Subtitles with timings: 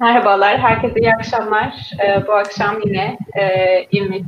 [0.00, 1.90] Merhabalar, herkese iyi akşamlar.
[2.04, 4.24] Ee, bu akşam yine e, İlmi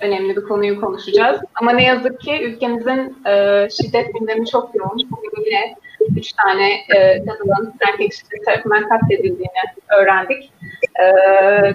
[0.00, 1.40] önemli bir konuyu konuşacağız.
[1.54, 5.10] Ama ne yazık ki ülkemizin e, şiddet gündemi çok yoğun.
[5.10, 5.74] Bugün yine
[6.16, 9.62] üç tane e, kadının erkek şiddet tarafından katledildiğini
[9.98, 10.52] öğrendik.
[11.00, 11.04] E,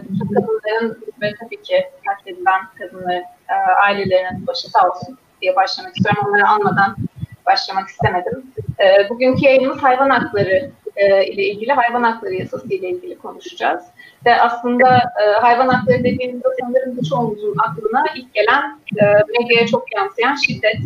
[0.03, 3.53] bütün kadınların ve tabii ki katledilen kadınların e,
[3.83, 6.23] ailelerinin başı sağ olsun diye başlamak istiyorum.
[6.29, 6.95] Onları anmadan
[7.45, 8.43] başlamak istemedim.
[8.79, 13.83] E, bugünkü yayınımız hayvan hakları e, ile ilgili hayvan hakları yasası ile ilgili konuşacağız.
[14.25, 19.03] Ve aslında e, hayvan hakları dediğimizde sanırım birçoğumuzun aklına ilk gelen e,
[19.39, 20.77] medyaya çok yansıyan şiddet,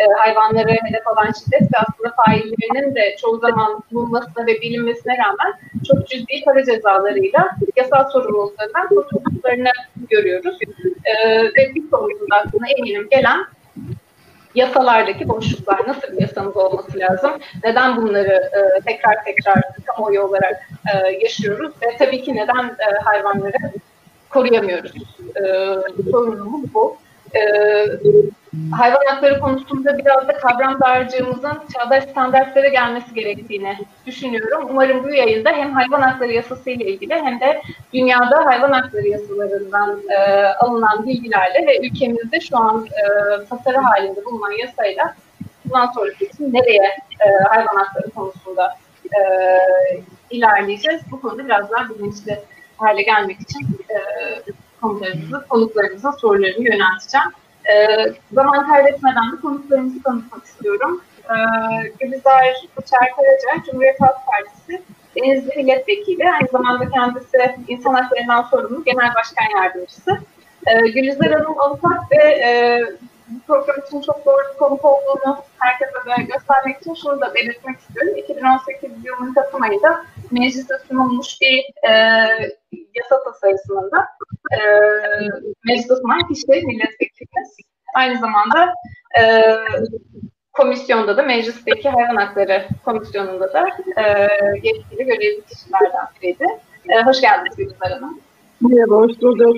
[0.00, 5.52] e, hayvanlara hedef alan şiddet ve aslında faillerinin de çoğu zaman bulunmasına ve bilinmesine rağmen
[5.88, 9.72] çok ciddi para cezalarıyla yasal sorumluluklarından kurtulduklarını
[10.10, 10.58] görüyoruz.
[11.04, 13.46] E, ve bir sorumluluğun aklına eminim gelen
[14.54, 17.30] yasalardaki boşluklar, nasıl bir yasamız olması lazım,
[17.64, 23.72] neden bunları e, tekrar tekrar kamuoyu olarak e, yaşıyoruz ve tabii ki neden e, hayvanları
[24.30, 24.92] koruyamıyoruz.
[25.36, 25.42] E,
[26.10, 26.96] sorunumuz bu.
[27.34, 27.40] E,
[28.72, 34.66] hayvan hakları konusunda biraz da kavram dağarcığımızın çağdaş standartlara gelmesi gerektiğini düşünüyorum.
[34.70, 37.62] Umarım bu yayında hem hayvan hakları yasası ile ilgili hem de
[37.92, 43.04] dünyada hayvan hakları yasalarından e, alınan bilgilerle ve ülkemizde şu an e,
[43.44, 45.14] tasarı halinde bulunan yasayla
[45.64, 49.20] bundan sonraki için nereye e, hayvan hakları konusunda e,
[50.30, 51.02] ilerleyeceğiz.
[51.10, 52.40] Bu konuda biraz daha bilinçli
[52.76, 53.96] hale gelmek için e,
[54.80, 57.30] konularımızı, konuklarımıza sorularını yönelteceğim.
[57.70, 57.74] E,
[58.32, 61.02] zaman kaybetmeden de konuklarımızı tanıtmak istiyorum.
[61.24, 61.34] E,
[62.00, 62.44] Gülizar
[62.76, 64.82] Uçar Karaca, Cumhuriyet Halk Partisi
[65.16, 66.30] Denizli Milletvekili.
[66.30, 70.18] Aynı zamanda kendisi insan haklarından sorumlu Genel Başkan Yardımcısı.
[70.66, 72.82] E, Gülizar Hanım avukat ve e,
[73.28, 78.16] bu program için çok doğru bir konuk olduğunu herkese göstermek için şunu da belirtmek istiyorum.
[78.16, 81.92] 2018 yılının Kasım ayında mecliste sunulmuş bir e,
[82.94, 84.08] yasa tasarısında
[84.52, 84.58] e,
[85.64, 87.69] mecliste sunan kişi milletvekilimiz.
[87.94, 88.74] Aynı zamanda
[89.20, 89.54] e,
[90.52, 94.28] komisyonda da meclisteki hayvan hakları komisyonunda da e,
[94.62, 96.46] yetkili görevli kişilerden biriydi.
[96.88, 98.20] E, hoş geldiniz Gülizar Hanım.
[98.60, 99.56] Merhaba, hoş bulduk.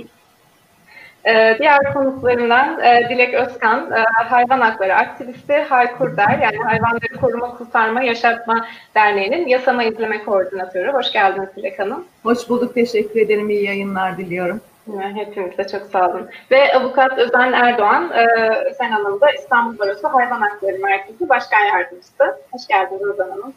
[1.25, 8.03] Ee, diğer konuklarından e, Dilek Özkan, e, hayvan hakları aktivisti, Haykurder yani Hayvanları Koruma, Kurtarma,
[8.03, 10.93] Yaşatma Derneği'nin yasama izleme koordinatörü.
[10.93, 12.05] Hoş geldiniz Dilek Hanım.
[12.23, 13.51] Hoş bulduk, teşekkür ederim.
[13.51, 14.61] İyi yayınlar diliyorum.
[14.87, 16.29] Hepimiz de çok sağ olun.
[16.51, 18.27] Ve avukat Özen Erdoğan, e,
[18.71, 22.37] Özen Hanım da İstanbul Barosu Hayvan Hakları Merkezi Başkan Yardımcısı.
[22.53, 23.55] Hoş geldiniz Özen Hanım.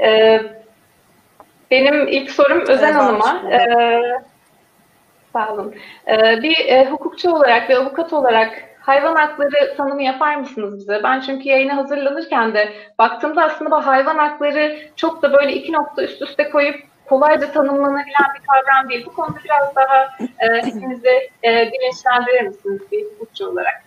[0.00, 0.40] E,
[1.70, 3.42] benim ilk sorum Özen Hanım'a.
[5.32, 5.74] Sağ olun.
[6.42, 11.00] Bir e, hukukçu olarak ve avukat olarak hayvan hakları tanımı yapar mısınız bize?
[11.02, 16.02] Ben çünkü yayına hazırlanırken de baktığımda aslında bu hayvan hakları çok da böyle iki nokta
[16.02, 19.06] üst üste koyup kolayca tanımlanabilen bir kavram değil.
[19.06, 23.82] Bu konuda biraz daha e, hepimizi e, bilinçlendirir misiniz bir hukukçu olarak?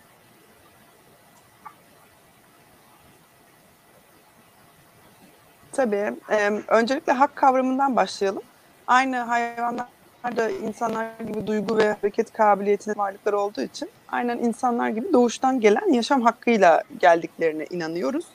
[5.72, 6.14] Tabii.
[6.32, 8.44] Ee, öncelikle hak kavramından başlayalım.
[8.88, 9.88] Aynı hayvanlar
[10.36, 15.94] da insanlar gibi duygu ve hareket kabiliyetine varlıkları olduğu için aynen insanlar gibi doğuştan gelen
[15.94, 18.26] yaşam hakkıyla geldiklerine inanıyoruz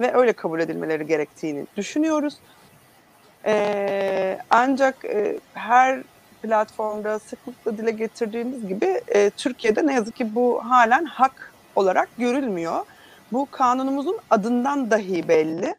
[0.00, 2.34] ve öyle kabul edilmeleri gerektiğini düşünüyoruz.
[3.46, 6.02] Ee, ancak e, her
[6.42, 12.84] platformda sıklıkla dile getirdiğimiz gibi e, Türkiye'de ne yazık ki bu halen hak olarak görülmüyor.
[13.32, 15.74] Bu kanunumuzun adından dahi belli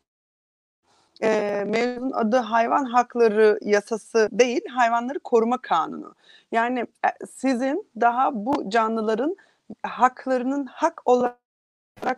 [1.22, 6.16] e, mevzunun adı hayvan hakları yasası değil, hayvanları koruma kanunu.
[6.52, 9.36] Yani e, sizin daha bu canlıların
[9.84, 11.38] haklarının hak olarak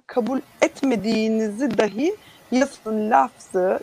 [0.08, 2.16] kabul etmediğinizi dahi
[2.52, 3.80] yasanın lafzı,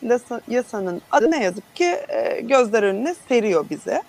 [0.49, 4.03] yasanın adı ne yazık ki e, gözler önüne seriyor bize.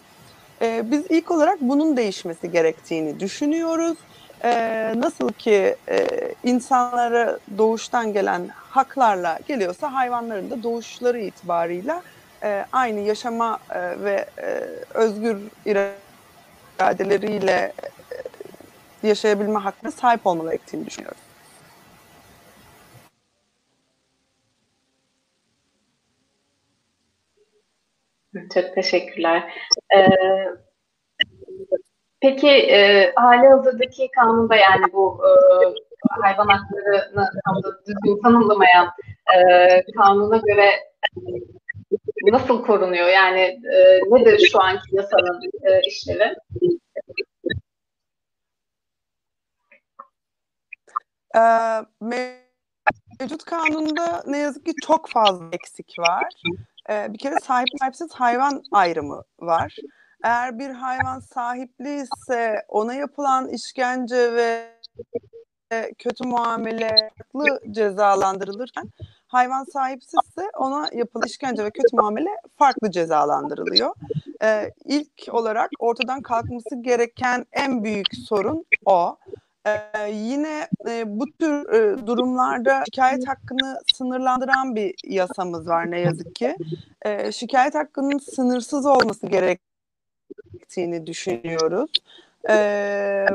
[0.62, 3.98] E, biz ilk olarak bunun değişmesi gerektiğini düşünüyoruz
[4.44, 5.76] e, nasıl ki
[6.44, 12.02] insanlara doğuştan gelen haklarla geliyorsa hayvanların da doğuşları itibarıyla
[12.72, 13.60] aynı yaşama
[14.00, 14.26] ve
[14.94, 15.38] özgür
[16.80, 17.74] iradeleriyle
[19.04, 21.18] yaşayabilme hakkına sahip olmalı gerektiğini düşünüyorum.
[28.54, 29.54] Çok teşekkürler.
[29.96, 30.08] Ee,
[32.24, 35.32] Peki e, hali hazırdaki kanunda yani bu e,
[36.22, 37.30] hayvan haklarını
[37.88, 38.90] düzgün tanımlamayan
[39.36, 39.38] e,
[39.98, 40.70] kanuna göre
[42.32, 43.08] nasıl korunuyor?
[43.08, 43.40] Yani
[43.74, 46.36] e, nedir şu anki yasanın e, işlevi?
[51.36, 51.40] Ee,
[52.02, 56.34] mevcut kanunda ne yazık ki çok fazla eksik var.
[56.90, 59.76] Ee, bir kere sahip sahipsiz hayvan ayrımı var.
[60.24, 64.74] Eğer bir hayvan sahipli ise ona yapılan işkence ve
[65.98, 67.10] kötü muamele
[67.72, 68.90] cezalandırılırken
[69.28, 73.96] hayvan sahipsizse ona yapılan işkence ve kötü muamele farklı cezalandırılıyor.
[74.44, 79.18] Ee, ilk olarak ortadan kalkması gereken en büyük sorun o.
[79.68, 86.36] Ee, yine e, bu tür e, durumlarda şikayet hakkını sınırlandıran bir yasamız var ne yazık
[86.36, 86.58] ki.
[87.06, 91.92] Ee, şikayet hakkının sınırsız olması gerektiğini düşünüyoruz.
[92.50, 93.26] Ee,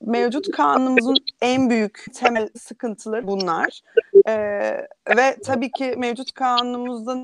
[0.00, 3.80] mevcut kanunumuzun en büyük temel sıkıntıları bunlar.
[4.28, 4.86] Ee,
[5.16, 7.16] ve tabii ki mevcut kanunumuzda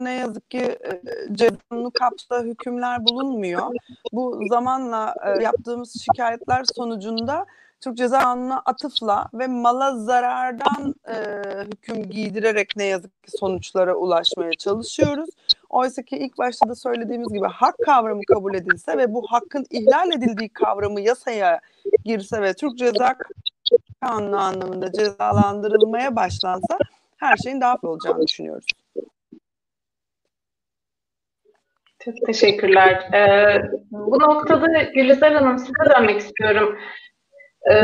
[0.00, 1.02] ne yazık ki e,
[1.32, 3.62] cezanlı kapsa hükümler bulunmuyor.
[4.12, 7.46] Bu zamanla e, yaptığımız şikayetler sonucunda
[7.80, 11.16] Türk Ceza Kanunu'na atıfla ve mala zarardan e,
[11.64, 15.30] hüküm giydirerek ne yazık ki sonuçlara ulaşmaya çalışıyoruz.
[15.70, 20.12] Oysa ki ilk başta da söylediğimiz gibi hak kavramı kabul edilse ve bu hakkın ihlal
[20.12, 21.60] edildiği kavramı yasaya
[22.04, 23.14] girse ve Türk Ceza
[24.00, 26.78] Kanunu anlamında cezalandırılmaya başlansa
[27.16, 28.66] her şeyin daha olacağını düşünüyoruz.
[32.04, 33.08] Çok teşekkürler.
[33.14, 36.78] Ee, bu noktada Gülizar Hanım size dönmek istiyorum.
[37.70, 37.74] Ee,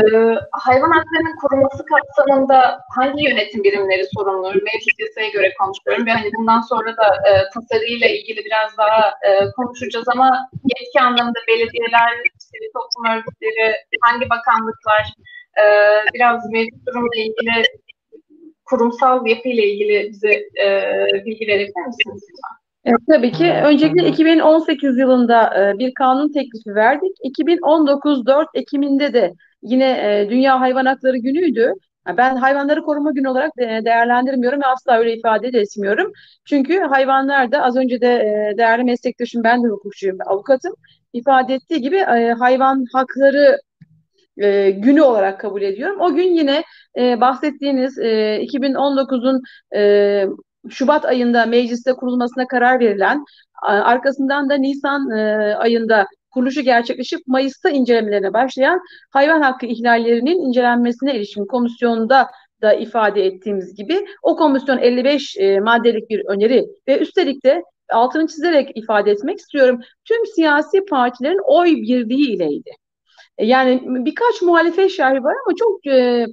[0.51, 4.47] hayvan haklarının korunması kapsamında hangi yönetim birimleri sorumlu?
[4.47, 9.51] Mevcut yasaya göre konuşuyorum ve hani bundan sonra da e, tasarıyla ilgili biraz daha e,
[9.55, 15.03] konuşacağız ama yetki anlamında belediyeler, sivil toplum örgütleri, hangi bakanlıklar
[15.61, 15.63] e,
[16.13, 17.65] biraz mevcut durumla ilgili
[18.65, 20.33] kurumsal yapıyla ilgili bize
[20.65, 20.67] e,
[21.25, 22.56] bilgi verebilir misiniz lütfen?
[22.87, 23.53] Evet, tabii ki.
[23.65, 27.11] Öncelikle 2018 yılında e, bir kanun teklifi verdik.
[27.23, 31.73] 2019 4 Ekim'inde de yine e, Dünya Hayvan Hakları Günü'ydü.
[32.17, 36.11] Ben hayvanları koruma günü olarak değerlendirmiyorum ve asla öyle ifade de etmiyorum.
[36.45, 40.73] Çünkü hayvanlar da az önce de e, değerli meslektaşım ben de hukukçuyum, avukatım
[41.13, 41.99] ifade ettiği gibi
[42.39, 43.59] hayvan hakları
[44.71, 46.01] günü olarak kabul ediyorum.
[46.01, 46.63] O gün yine
[47.21, 49.41] bahsettiğiniz 2019'un
[50.69, 53.25] Şubat ayında mecliste kurulmasına karar verilen,
[53.61, 58.81] arkasından da Nisan e, ayında kuruluşu gerçekleşip Mayıs'ta incelemelerine başlayan
[59.11, 62.27] hayvan hakkı ihlallerinin incelenmesine ilişkin komisyonda
[62.61, 68.27] da ifade ettiğimiz gibi o komisyon 55 e, maddelik bir öneri ve üstelik de altını
[68.27, 69.79] çizerek ifade etmek istiyorum.
[70.05, 72.71] Tüm siyasi partilerin oy birliği ileydi.
[73.37, 76.25] E, yani birkaç muhalefet şerhi var ama çok e,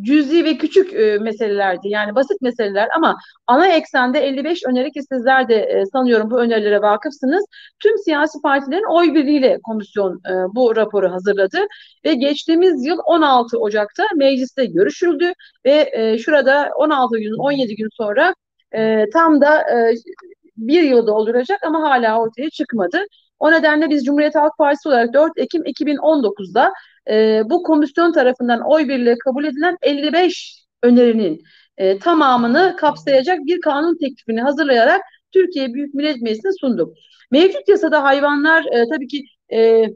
[0.00, 1.88] cüzi ve küçük e, meselelerdi.
[1.88, 3.16] Yani basit meseleler ama
[3.46, 7.44] ana eksende 55 öneri ki sizler de e, sanıyorum bu önerilere vakıfsınız.
[7.80, 11.58] Tüm siyasi partilerin oy birliğiyle komisyon e, bu raporu hazırladı
[12.04, 15.32] ve geçtiğimiz yıl 16 Ocak'ta mecliste görüşüldü
[15.66, 18.34] ve e, şurada 16 gün 17 gün sonra
[18.74, 19.94] e, tam da e,
[20.56, 22.98] bir yıl dolduracak ama hala ortaya çıkmadı.
[23.38, 26.72] O nedenle biz Cumhuriyet Halk Partisi olarak 4 Ekim 2019'da
[27.10, 31.42] e, bu komisyon tarafından oy birliği kabul edilen 55 önerinin
[31.78, 36.96] e, tamamını kapsayacak bir kanun teklifini hazırlayarak Türkiye Büyük Millet Meclisi'ne sunduk.
[37.30, 39.86] Mevcut yasada hayvanlar e, tabii ki e,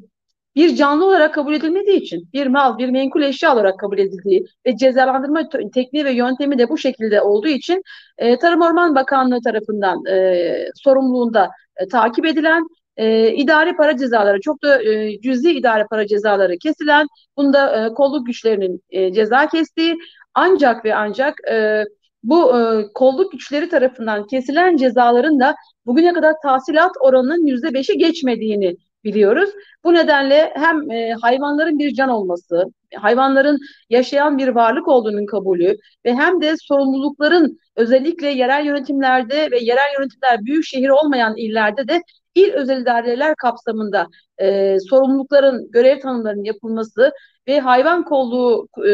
[0.57, 4.77] bir canlı olarak kabul edilmediği için bir mal, bir menkul eşya olarak kabul edildiği ve
[4.77, 7.82] cezalandırma tekniği ve yöntemi de bu şekilde olduğu için
[8.19, 12.67] e, Tarım Orman Bakanlığı tarafından e, sorumluluğunda e, takip edilen
[12.97, 17.06] e, idari para cezaları çok da e, cüzi idari para cezaları kesilen
[17.37, 19.99] bunda e, kolluk güçlerinin e, ceza kestiği
[20.35, 21.85] ancak ve ancak e,
[22.23, 25.55] bu e, kolluk güçleri tarafından kesilen cezaların da
[25.87, 29.51] bugüne kadar tahsilat oranının yüzde beşi geçmediğini biliyoruz.
[29.85, 32.65] Bu nedenle hem e, hayvanların bir can olması,
[32.97, 33.59] hayvanların
[33.91, 40.44] yaşayan bir varlık olduğunun kabulü ve hem de sorumlulukların özellikle yerel yönetimlerde ve yerel yönetimler
[40.44, 42.03] büyük şehir olmayan illerde de
[42.34, 44.06] il özel idareler kapsamında
[44.39, 47.13] e, sorumlulukların, görev tanımlarının yapılması
[47.49, 48.91] ve hayvan kolluğu, e,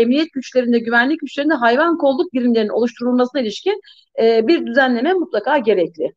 [0.00, 3.80] emniyet güçlerinde, güvenlik güçlerinde hayvan kolluk birimlerinin oluşturulmasına ilişkin
[4.20, 6.12] e, bir düzenleme mutlaka gerekli.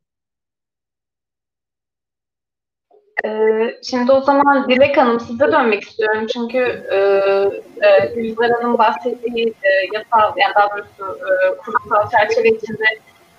[3.25, 6.27] Ee, şimdi o zaman Dilek Hanım size dönmek istiyorum.
[6.33, 6.57] Çünkü
[6.91, 6.97] e,
[7.87, 12.83] e, Hanım bahsettiği e, yasal, yani daha doğrusu e, kurumsal çerçeve içinde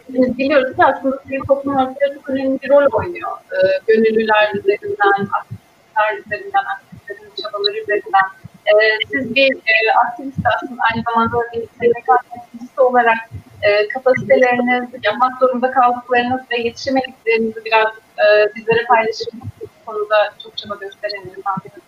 [0.08, 3.30] biliyoruz ki aslında sivil toplum örgütleri çok önemli bir rol oynuyor.
[3.52, 8.26] E, gönüllüler üzerinden, aktivistler üzerinden, aktivistlerin çabaları üzerinden.
[8.66, 8.72] E,
[9.10, 9.74] siz bir e,
[10.06, 13.18] aktivist aslında aynı zamanda bir SDK temsilcisi olarak
[13.62, 19.28] e, kapasiteleriniz, yapmak zorunda kaldıklarınız ve yetişemediklerinizi biraz e, bizlere paylaşır
[19.60, 21.85] Bu konuda çok çaba gösteren insanlarınız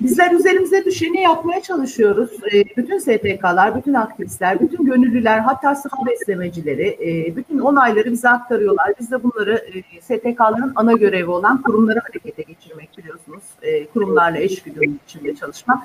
[0.00, 2.30] Bizler üzerimize düşeni yapmaya çalışıyoruz.
[2.54, 8.92] E, bütün STK'lar, bütün aktivistler, bütün gönüllüler, hatta saha beslemecileri e, bütün onayları bize aktarıyorlar.
[9.00, 13.42] Biz de bunları e, STK'ların ana görevi olan kurumları harekete geçirmek biliyorsunuz.
[13.62, 15.78] E, kurumlarla eşgüdümlü içinde çalışmak.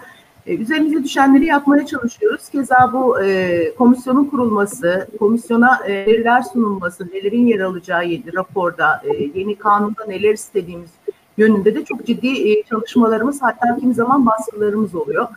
[0.47, 2.49] E, üzerimize düşenleri yapmaya çalışıyoruz.
[2.49, 8.03] Keza bu e, komisyonun kurulması, komisyona veriler sunulması, nelerin yer alacağı
[8.35, 10.89] raporda, e, yeni kanunda neler istediğimiz
[11.37, 15.27] yönünde de çok ciddi e, çalışmalarımız hatta kimi zaman baskılarımız oluyor.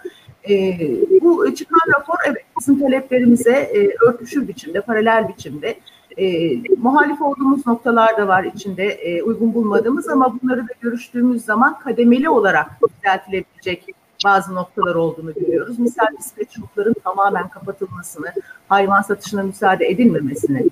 [0.50, 0.78] E,
[1.22, 5.78] bu çıkan rapor evet bizim taleplerimize e, örtüşür biçimde, paralel biçimde.
[6.78, 12.70] Muhalif olduğumuz noktalar da var içinde uygun bulmadığımız ama bunları da görüştüğümüz zaman kademeli olarak
[12.98, 13.86] düzeltilebilecek
[14.24, 15.78] bazı noktalar olduğunu görüyoruz.
[15.78, 16.06] Misal
[16.56, 18.32] shopların tamamen kapatılmasını,
[18.68, 20.66] hayvan satışına müsaade edilmemesini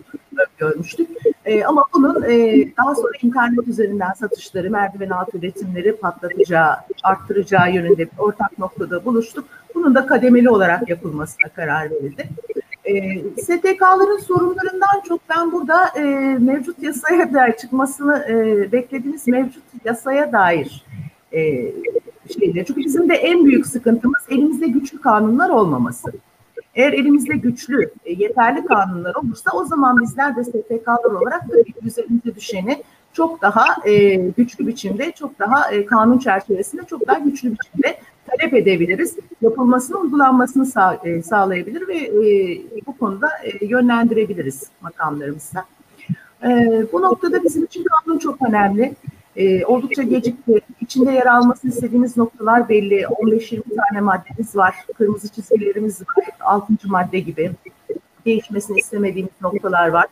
[0.59, 1.09] görmüştük.
[1.47, 7.99] E, ama bunun e, daha sonra internet üzerinden satışları, merdiven altı üretimleri patlatacağı, arttıracağı yönünde
[7.99, 9.45] bir ortak noktada buluştuk.
[9.75, 12.29] Bunun da kademeli olarak yapılmasına karar verildi.
[12.85, 16.03] E, STK'ların sorunlarından çok ben burada e,
[16.39, 20.85] mevcut yasaya dair çıkmasını e, beklediğimiz mevcut yasaya dair
[21.33, 21.39] e,
[22.39, 22.65] şeyler.
[22.65, 26.13] Çünkü bizim de en büyük sıkıntımız elimizde güçlü kanunlar olmaması.
[26.77, 32.35] Eğer elimizde güçlü, e, yeterli kanunlar olursa o zaman bizler de STK'lar olarak tabii üzerimize
[32.35, 37.99] düşeni çok daha e, güçlü biçimde, çok daha e, kanun çerçevesinde, çok daha güçlü biçimde
[38.27, 39.17] talep edebiliriz.
[39.43, 45.65] Yapılmasını, uygulanmasını sağ, e, sağlayabilir ve e, bu konuda e, yönlendirebiliriz makamlarımızda.
[46.43, 46.49] E,
[46.93, 48.95] bu noktada bizim için kanun çok önemli.
[49.37, 50.61] E, oldukça gecikti.
[50.81, 53.01] İçinde yer almasını istediğimiz noktalar belli.
[53.01, 54.75] 15-20 tane maddemiz var.
[54.99, 56.25] Kırmızı çizgilerimiz var.
[56.41, 56.73] 6.
[56.85, 57.53] madde gibi.
[58.27, 60.07] Değişmesini istemediğimiz noktalar var.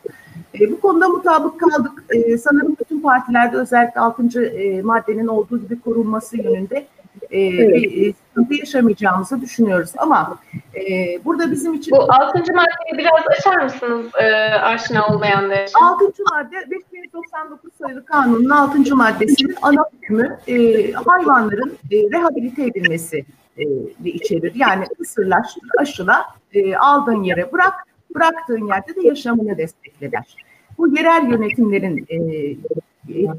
[0.59, 2.03] E, bu konuda mutabık kaldık.
[2.09, 4.45] E, sanırım bütün partilerde özellikle 6.
[4.45, 6.87] E, maddenin olduğu gibi korunması yönünde
[7.31, 7.75] e, evet.
[7.75, 9.91] bir e, sıkıntı yaşamayacağımızı düşünüyoruz.
[9.97, 10.39] Ama
[10.75, 11.91] e, burada bizim için...
[11.91, 15.79] Bu altıncı maddeyi biraz açar mısınız e, aşina olmayanlar için?
[15.79, 20.53] Altıncı madde 5199 sayılı kanunun altıncı maddesinin ana hükmü e,
[20.91, 23.25] hayvanların e, rehabilite edilmesi
[23.57, 23.63] e,
[24.05, 24.51] içerir.
[24.55, 27.73] Yani ısırlaştır, aşıla, e, aldığın yere bırak,
[28.15, 30.35] bıraktığın yerde de yaşamını destekler.
[30.77, 32.17] Bu yerel yönetimlerin e,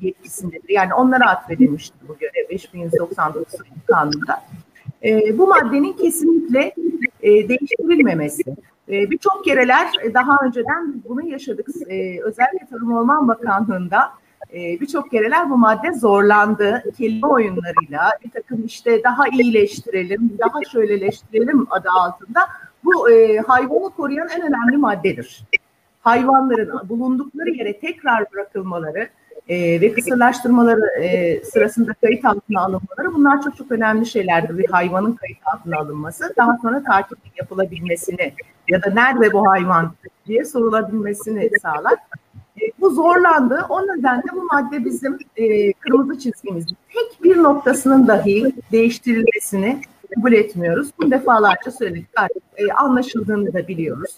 [0.01, 0.69] yetkisindedir.
[0.69, 3.55] Yani onlara atfedilmiştir bu görev 5199
[3.87, 4.43] kanunda.
[5.05, 6.75] E, bu maddenin kesinlikle
[7.23, 8.43] e, değiştirilmemesi.
[8.89, 11.67] E, Birçok kereler e, daha önceden bunu yaşadık.
[11.89, 14.13] E, özellikle Tarım Orman Bakanlığı'nda
[14.53, 16.85] e, birçok kereler bu madde zorlandı.
[16.99, 22.41] Kelime oyunlarıyla bir takım işte daha iyileştirelim, daha şöyleleştirelim adı altında
[22.85, 25.45] bu e, hayvanı koruyan en önemli maddedir.
[26.01, 29.09] Hayvanların bulundukları yere tekrar bırakılmaları,
[29.49, 34.59] e, ve kısırlaştırmaları e, sırasında kayıt altına alınmaları bunlar çok çok önemli şeylerdir.
[34.59, 38.33] Bir hayvanın kayıt altına alınması daha sonra takip yapılabilmesini
[38.69, 39.93] ya da nerede bu hayvan
[40.26, 41.95] diye sorulabilmesini sağlar.
[42.61, 43.67] E, bu zorlandı.
[43.69, 46.67] O nedenle bu madde bizim e, kırmızı çizgimiz.
[46.95, 49.81] Tek bir noktasının dahi değiştirilmesini
[50.15, 50.91] kabul etmiyoruz.
[50.99, 52.09] Bunu defalarca söyledik.
[52.17, 54.11] Artık e, anlaşıldığını da biliyoruz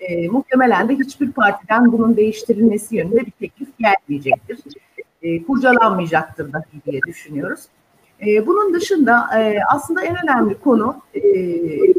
[0.00, 4.58] e, muhtemelen de hiçbir partiden bunun değiştirilmesi yönünde bir teklif gelmeyecektir.
[5.22, 7.60] E, kurcalanmayacaktır da diye düşünüyoruz.
[8.26, 11.20] E, bunun dışında e, aslında en önemli konu e,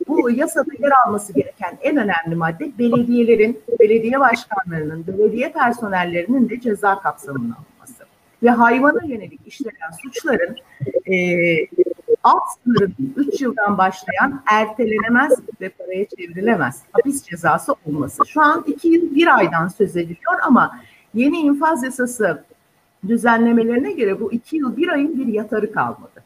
[0.07, 6.99] bu yasada yer alması gereken en önemli madde belediyelerin, belediye başkanlarının, belediye personellerinin de ceza
[6.99, 8.03] kapsamına alınması.
[8.43, 10.55] Ve hayvana yönelik işlenen suçların
[11.05, 11.15] e,
[12.23, 18.21] alt sınırı 3 yıldan başlayan ertelenemez ve paraya çevrilemez hapis cezası olması.
[18.27, 20.79] Şu an 2 yıl 1 aydan söz ediliyor ama
[21.13, 22.43] yeni infaz yasası
[23.07, 26.23] düzenlemelerine göre bu 2 yıl 1 ayın bir yatarı kalmadı.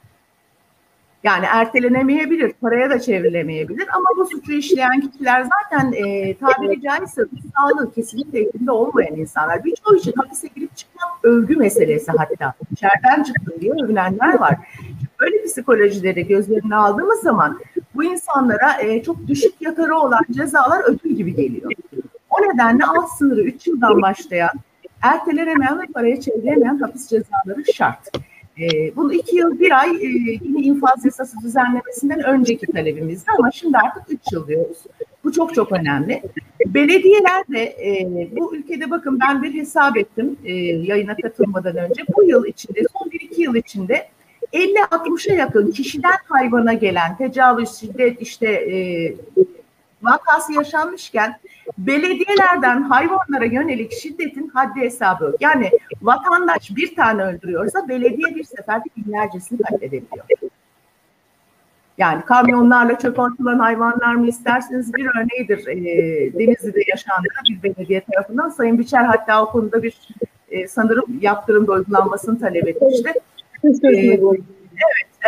[1.24, 7.22] Yani ertelenemeyebilir, paraya da çevrilemeyebilir ama bu suçu işleyen kişiler zaten e, tabiri caizse
[7.56, 9.64] sağlığı kesinlikle eğitimde olmayan insanlar.
[9.64, 12.54] Birçoğu için hapise girip çıkmak övgü meselesi hatta.
[12.72, 14.58] İçeriden çıktım diye övünenler var.
[15.24, 17.60] Böyle psikolojileri gözlerine aldığımız zaman
[17.96, 21.72] bu insanlara e, çok düşük yatarı olan cezalar ödül gibi geliyor.
[22.30, 24.52] O nedenle alt sınırı 3 yıldan başlayan
[25.02, 28.10] ertelenemeyen ve paraya çeviremeyen hapis cezaları şart.
[28.60, 30.08] E, bunu iki yıl bir ay e,
[30.42, 34.78] yine infaz yasası düzenlemesinden önceki talebimizdi ama şimdi artık üç yıl diyoruz.
[35.24, 36.22] Bu çok çok önemli.
[36.66, 42.04] Belediyeler de e, bu ülkede bakın ben bir hesap ettim e, yayına katılmadan önce.
[42.18, 44.08] Bu yıl içinde son bir iki yıl içinde
[44.54, 49.16] 50-60'a yakın kişiden hayvana gelen tecavüz, şiddet, işte e,
[50.04, 51.40] vakası yaşanmışken
[51.78, 55.36] belediyelerden hayvanlara yönelik şiddetin haddi hesabı yok.
[55.40, 60.26] Yani vatandaş bir tane öldürüyorsa belediye bir seferde binlercesini katledebiliyor.
[61.98, 65.68] Yani kamyonlarla çöp atılan hayvanlar mı isterseniz bir örneğidir.
[65.68, 70.08] E, Denizli'de yaşandığı bir belediye tarafından Sayın Biçer hatta o konuda bir
[70.50, 73.14] e, sanırım yaptırım uygulanmasını talep etmişti.
[73.64, 73.70] E,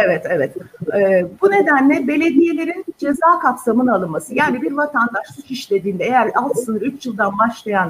[0.04, 0.56] Evet, evet.
[0.98, 6.82] Ee, bu nedenle belediyelerin ceza kapsamına alınması, yani bir vatandaş suç işlediğinde eğer alt sınır
[6.82, 7.90] 3 yıldan başlayan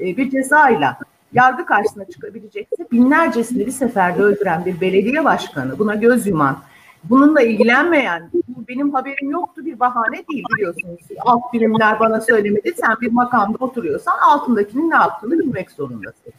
[0.00, 0.98] e, bir cezayla
[1.32, 6.58] yargı karşısına çıkabilecekse binlercesini bir seferde öldüren bir belediye başkanı, buna göz yuman,
[7.04, 11.00] bununla ilgilenmeyen, bu benim haberim yoktu bir bahane değil biliyorsunuz.
[11.20, 16.32] Alt birimler bana söylemedi, sen bir makamda oturuyorsan altındakinin ne yaptığını bilmek zorundasın.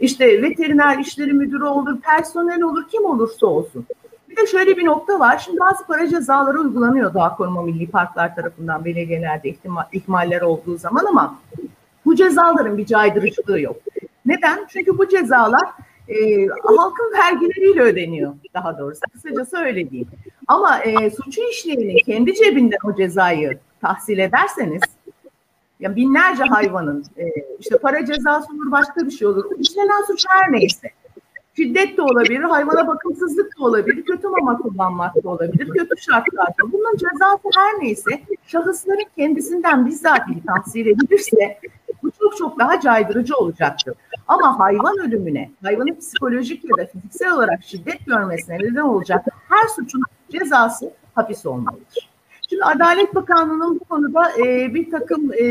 [0.00, 3.86] İşte veteriner işleri müdürü olur, personel olur, kim olursa olsun.
[4.30, 5.42] Bir de şöyle bir nokta var.
[5.44, 11.04] Şimdi bazı para cezaları uygulanıyor Doğa Koruma Milli Parklar tarafından belediyelerde ihtimal, ihmaller olduğu zaman
[11.04, 11.38] ama
[12.04, 13.76] bu cezaların bir caydırıcılığı yok.
[14.26, 14.66] Neden?
[14.68, 15.68] Çünkü bu cezalar
[16.08, 19.00] e, halkın vergileriyle ödeniyor daha doğrusu.
[19.12, 20.06] Kısacası öyle değil.
[20.46, 24.82] Ama e, suçu işleyenin kendi cebinden o cezayı tahsil ederseniz
[25.80, 27.24] ya binlerce hayvanın e,
[27.58, 29.44] işte para cezası olur başka bir şey olur.
[29.58, 30.88] İşlenen suç her neyse.
[31.56, 36.72] Şiddet de olabilir, hayvana bakımsızlık da olabilir, kötü mama kullanmak da olabilir, kötü şartlarda.
[36.72, 38.10] Bunun cezası her neyse
[38.46, 41.58] şahısların kendisinden bizzat tahsil edilirse
[42.02, 43.94] bu çok çok daha caydırıcı olacaktır.
[44.28, 50.02] Ama hayvan ölümüne, hayvanın psikolojik ya da fiziksel olarak şiddet görmesine neden olacak her suçun
[50.32, 52.08] cezası hapis olmalıdır.
[52.50, 55.44] Şimdi Adalet Bakanlığı'nın bu konuda e, bir takım e,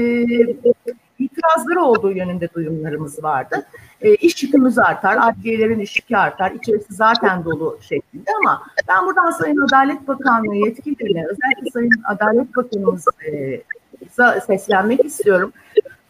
[1.19, 3.65] itirazları olduğu yönünde duyumlarımız vardı.
[4.01, 9.31] E, iş yükümüz artar, adliyelerin iş yükü artar, içerisi zaten dolu şeklinde ama ben buradan
[9.31, 13.61] Sayın Adalet Bakanlığı yetkililerine, özellikle Sayın Adalet Bakanımız e,
[14.47, 15.53] seslenmek istiyorum.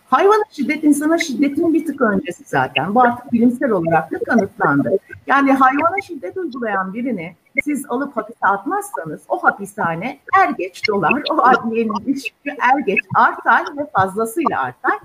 [0.10, 2.96] Hayvana şiddet insana şiddetin bir tık öncesi zaten.
[2.96, 4.98] Bu artık bilimsel olarak da kanıtlandı.
[5.28, 11.24] Yani hayvana şiddet uygulayan birini siz alıp hapise atmazsanız o hapishane er geç dolar.
[11.32, 15.00] O adliyenin ilişki er geç artar ve fazlasıyla artar.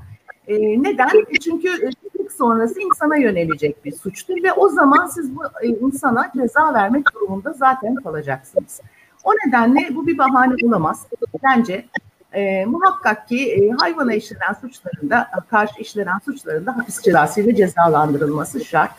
[0.49, 1.09] E, neden?
[1.41, 6.75] Çünkü şiddet sonrası insana yönelecek bir suçtur ve o zaman siz bu e, insana ceza
[6.75, 8.81] vermek durumunda zaten kalacaksınız.
[9.25, 11.07] O nedenle bu bir bahane olamaz.
[11.45, 11.85] Bence
[12.35, 18.91] e, muhakkak ki e, hayvana işlenen suçlarında, karşı işlenen suçlarında hapis cezasıyla cezalandırılması şart.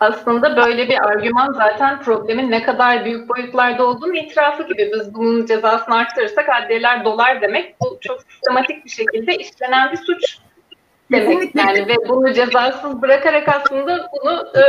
[0.00, 4.90] Aslında böyle bir argüman zaten problemin ne kadar büyük boyutlarda olduğunu itirafı gibi.
[4.94, 7.76] Biz bunun cezasını arttırırsak adliyeler dolar demek.
[7.80, 10.38] Bu çok sistematik bir şekilde işlenen bir suç
[11.12, 11.54] demek.
[11.54, 14.62] Yani ve bunu cezasız bırakarak aslında bunu e,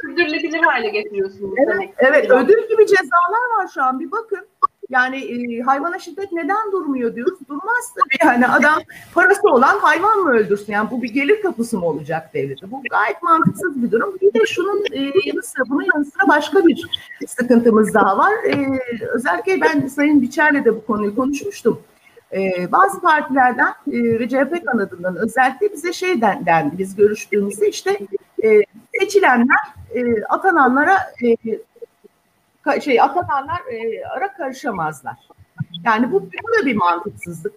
[0.00, 1.94] sürdürülebilir hale getiriyorsunuz evet, demek.
[1.98, 4.00] Evet, ödül gibi cezalar var şu an.
[4.00, 4.46] Bir bakın.
[4.90, 7.38] Yani e, hayvana şiddet neden durmuyor diyoruz.
[7.48, 8.82] Durmaz tabii yani adam
[9.14, 10.72] parası olan hayvan mı öldürsün?
[10.72, 12.70] Yani bu bir gelir kapısı mı olacak devlete?
[12.70, 14.16] Bu gayet mantıksız bir durum.
[14.20, 16.90] Bir de şunun e, yanı sıra bunun yanı sıra başka bir
[17.26, 18.32] sıkıntımız daha var.
[18.46, 18.80] E,
[19.14, 21.80] özellikle ben Sayın Biçer'le de bu konuyu konuşmuştum.
[22.32, 27.98] E, bazı partilerden e, ve CHP kanadından özellikle bize şey dendi biz görüştüğümüzde işte
[28.44, 28.62] e,
[29.00, 29.58] seçilenler
[29.94, 31.36] e, atananlara e,
[32.80, 35.16] şey atananlar e, ara karışamazlar.
[35.84, 37.52] Yani bu, bu da bir mantıksızlık.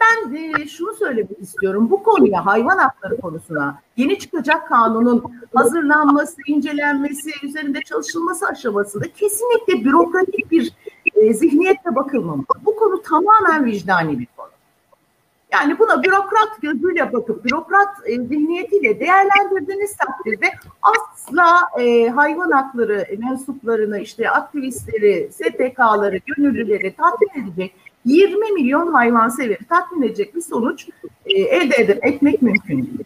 [0.00, 1.90] Ben e, şunu söylemek istiyorum.
[1.90, 10.50] Bu konuya hayvan hakları konusuna yeni çıkacak kanunun hazırlanması, incelenmesi, üzerinde çalışılması aşamasında kesinlikle bürokratik
[10.50, 10.72] bir
[11.14, 12.44] e, zihniyetle bakılmamalı.
[12.64, 14.39] Bu konu tamamen vicdani bir konu.
[15.52, 20.46] Yani buna bürokrat gözüyle bakıp bürokrat e, zihniyetiyle değerlendirdiğiniz takdirde
[20.82, 29.64] asla e, hayvan hakları mensuplarını işte aktivistleri, STK'ları, gönüllüleri tatmin edecek 20 milyon hayvan severi
[29.68, 30.88] tatmin edecek bir sonuç
[31.26, 33.04] e, elde edip etmek mümkün değil.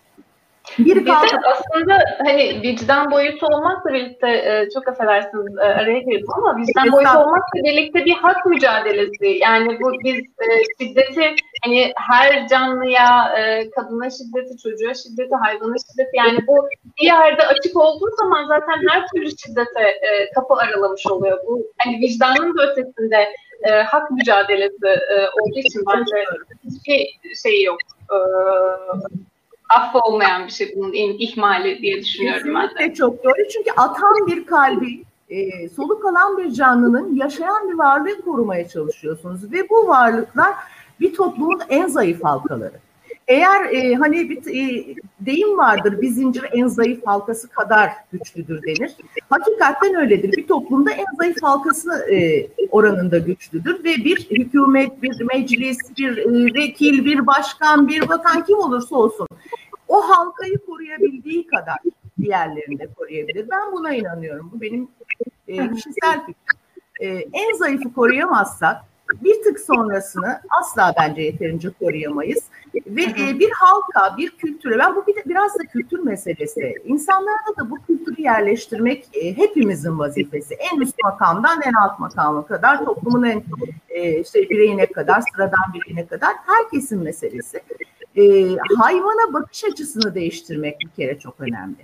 [0.79, 1.13] Bir de
[1.53, 7.19] aslında hani vicdan boyutu olmakla birlikte e, çok affedersiniz e, araya girdim ama vicdan boyutu
[7.19, 9.27] olmakla birlikte bir hak mücadelesi.
[9.27, 10.47] Yani bu biz e,
[10.81, 16.69] şiddeti hani her canlıya, e, kadına şiddeti, çocuğa şiddeti, hayvana şiddeti yani bu
[17.01, 21.39] bir yerde açık olduğu zaman zaten her türlü şiddete e, kapı aralamış oluyor.
[21.47, 23.29] Bu hani vicdanın da ötesinde
[23.63, 26.25] e, hak mücadelesi e, olduğu için bence
[26.65, 27.79] hiçbir şey yok.
[28.11, 28.17] E,
[29.69, 32.95] affı olmayan bir şey bunun ihmali diye düşünüyorum ben de.
[32.95, 33.49] çok doğru.
[33.53, 39.53] Çünkü atan bir kalbi, e, soluk alan bir canlının yaşayan bir varlığı korumaya çalışıyorsunuz.
[39.53, 40.55] Ve bu varlıklar
[41.01, 42.84] bir toplumun en zayıf halkaları.
[43.29, 48.97] Eğer e, hani bir e, deyim vardır, bir zincir en zayıf halkası kadar güçlüdür denir.
[49.31, 50.33] Hakikaten öyledir.
[50.33, 56.55] Bir toplumda en zayıf halkası e, oranında güçlüdür ve bir hükümet, bir meclis, bir e,
[56.55, 59.27] vekil, bir başkan, bir bakan kim olursa olsun
[59.89, 61.79] o halkayı koruyabildiği kadar
[62.21, 63.51] diğerlerini de koruyabilir.
[63.51, 64.51] Ben buna inanıyorum.
[64.55, 64.89] Bu benim
[65.49, 66.61] e, kişisel fikrim.
[67.01, 68.77] e, en zayıfı koruyamazsak
[69.23, 72.45] bir tık sonrasını asla bence yeterince koruyamayız.
[72.87, 76.75] Ve e, bir halka, bir kültüre, ben bu bir biraz da kültür meselesi.
[76.85, 80.55] İnsanlarda da bu kültürü yerleştirmek e, hepimizin vazifesi.
[80.55, 83.45] En üst makamdan en alt makama kadar, toplumun en
[83.89, 87.61] e, işte bireyine kadar, sıradan bireyine kadar herkesin meselesi.
[88.17, 88.23] E,
[88.79, 91.77] hayvana bakış açısını değiştirmek bir kere çok önemli.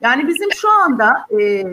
[0.00, 1.64] Yani bizim şu anda e,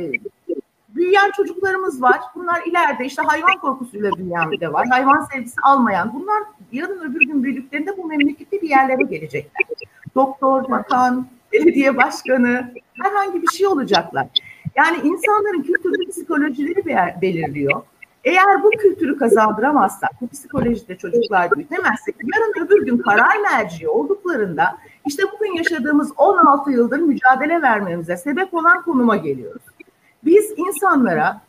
[0.95, 2.19] büyüyen çocuklarımız var.
[2.35, 4.87] Bunlar ileride işte hayvan korkusuyla büyüyen de var.
[4.87, 6.13] Hayvan sevgisi almayan.
[6.13, 9.63] Bunlar yarın öbür gün büyüdüklerinde bu memlekette bir yerlere gelecekler.
[10.15, 14.27] Doktor, bakan, belediye başkanı herhangi bir şey olacaklar.
[14.75, 16.85] Yani insanların kültürlü psikolojileri
[17.21, 17.81] belirliyor.
[18.23, 25.23] Eğer bu kültürü kazandıramazsak, bu psikolojide çocuklar büyütemezsek, yarın öbür gün karar merci olduklarında işte
[25.33, 29.61] bugün yaşadığımız 16 yıldır mücadele vermemize sebep olan konuma geliyoruz.
[30.25, 31.41] Biz insanlara,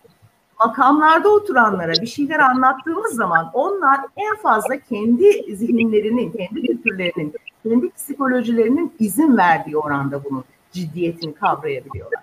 [0.60, 8.92] makamlarda oturanlara bir şeyler anlattığımız zaman onlar en fazla kendi zihinlerinin, kendi kültürlerinin, kendi psikolojilerinin
[8.98, 12.22] izin verdiği oranda bunun ciddiyetini kavrayabiliyorlar.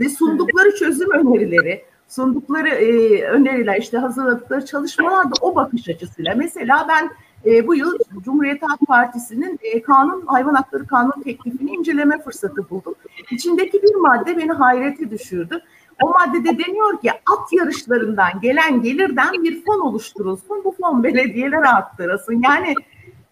[0.00, 6.34] Ve sundukları çözüm önerileri, sundukları e, öneriler, işte hazırladıkları çalışmalar da o bakış açısıyla.
[6.34, 7.10] Mesela ben
[7.50, 12.94] e, bu yıl Cumhuriyet Halk Partisi'nin e, kanun hayvan hakları kanun teklifini inceleme fırsatı buldum.
[13.30, 15.62] İçindeki bir madde beni hayrete düşürdü.
[16.02, 20.64] O maddede deniyor ki at yarışlarından gelen gelirden bir fon oluşturulsun.
[20.64, 22.42] Bu fon belediyelere aktarılsın.
[22.44, 22.74] Yani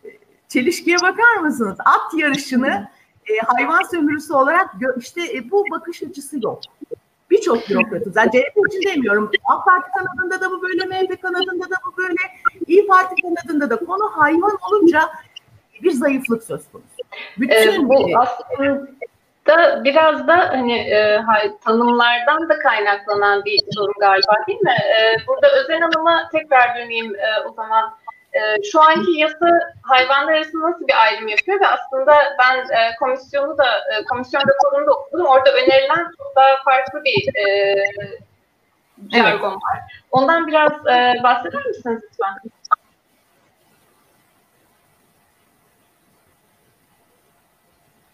[0.05, 0.09] e,
[0.49, 1.77] çelişkiye bakar mısınız?
[1.79, 2.89] At yarışını
[3.27, 6.61] e, hayvan sömürüsü olarak işte e, bu bakış açısı yok.
[7.31, 8.17] Birçok bürokratız.
[8.17, 9.31] Yani CHP için demiyorum.
[9.45, 12.17] AK Parti kanadında da bu böyle, MHP kanadında da bu böyle,
[12.67, 15.01] İyi Parti kanadında da konu hayvan olunca
[15.83, 16.97] bir zayıflık söz konusu.
[17.39, 18.89] Bütün ee, bu aslında
[19.51, 21.23] da biraz da hani e,
[21.65, 24.77] tanımlardan da kaynaklanan bir sorun galiba değil mi?
[24.99, 27.95] E, burada Özen Hanım'a tekrar döneyim e, o zaman.
[28.33, 29.47] E, şu anki yasa
[29.83, 34.87] hayvanlar arasında nasıl bir ayrım yapıyor ve aslında ben e, komisyonu da e, komisyon raporunu
[34.87, 35.27] da okudum.
[35.27, 37.75] Orada önerilen çok daha farklı bir e,
[39.13, 39.43] jargon evet.
[39.43, 40.03] var.
[40.11, 42.60] Ondan biraz e, bahseder misiniz lütfen?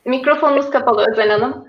[0.06, 1.66] Mikrofonunuz kapalı Özen Hanım.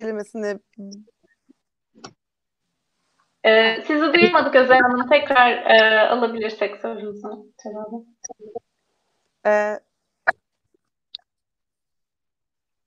[0.00, 0.58] kelimesini
[3.44, 5.08] ee, sizi duymadık Özen Hanım.
[5.08, 7.46] Tekrar e, alabilirsek sorunuzu.
[9.46, 9.80] Ee,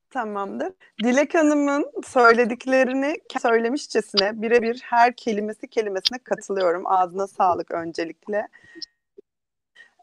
[0.09, 0.73] tamamdır.
[1.03, 6.87] Dilek Hanım'ın söylediklerini söylemişçesine birebir her kelimesi kelimesine katılıyorum.
[6.87, 8.47] Ağzına sağlık öncelikle.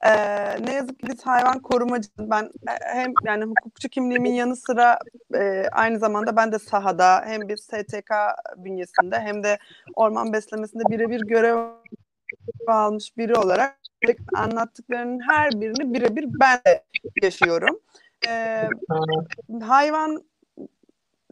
[0.06, 4.98] Ee, ne yazık ki biz hayvan korumacı ben e, hem yani hukukçu kimliğimin yanı sıra
[5.34, 8.10] e, aynı zamanda ben de sahada hem bir STK
[8.56, 9.58] bünyesinde hem de
[9.94, 11.58] orman beslemesinde birebir görev
[12.66, 13.78] almış biri olarak
[14.34, 16.84] anlattıklarının her birini birebir ben de
[17.22, 17.78] yaşıyorum.
[18.28, 18.68] Ee,
[19.62, 20.24] hayvan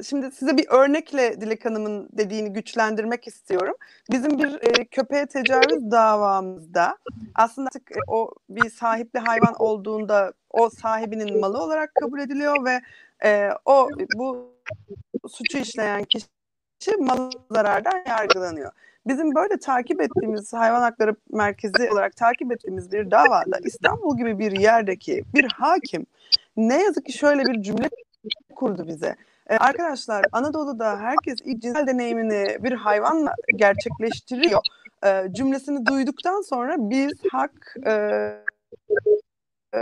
[0.02, 3.74] şimdi size bir örnekle Dilek Hanım'ın dediğini güçlendirmek istiyorum.
[4.10, 6.98] Bizim bir e, köpeğe tecavüz davamızda
[7.34, 12.80] aslında artık e, o bir sahipli hayvan olduğunda o sahibinin malı olarak kabul ediliyor ve
[13.24, 14.54] e, o bu
[15.28, 18.72] suçu işleyen kişi mal zarardan yargılanıyor.
[19.06, 24.52] Bizim böyle takip ettiğimiz hayvan hakları merkezi olarak takip ettiğimiz bir davada İstanbul gibi bir
[24.52, 26.06] yerdeki bir hakim
[26.56, 27.90] ne yazık ki şöyle bir cümle
[28.54, 29.16] kurdu bize.
[29.48, 34.60] Ee, arkadaşlar Anadolu'da herkes ilk cinsel deneyimini bir hayvanla gerçekleştiriyor.
[35.04, 37.92] Ee, cümlesini duyduktan sonra biz hak e,
[39.74, 39.80] e,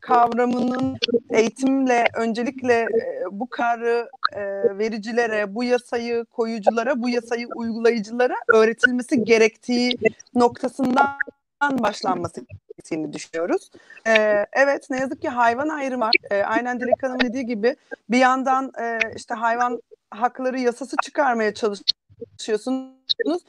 [0.00, 0.96] kavramının
[1.30, 4.42] eğitimle öncelikle e, bu karı e,
[4.78, 9.98] vericilere, bu yasayı koyuculara, bu yasayı uygulayıcılara öğretilmesi gerektiği
[10.34, 11.16] noktasından
[11.62, 12.40] başlanması
[12.72, 13.70] gerektiğini düşünüyoruz.
[14.06, 16.14] Ee, evet ne yazık ki hayvan ayrımı var.
[16.30, 17.76] Ee, aynen Dilek Hanım dediği gibi
[18.10, 23.42] bir yandan e, işte hayvan hakları yasası çıkarmaya çalışıyorsunuz.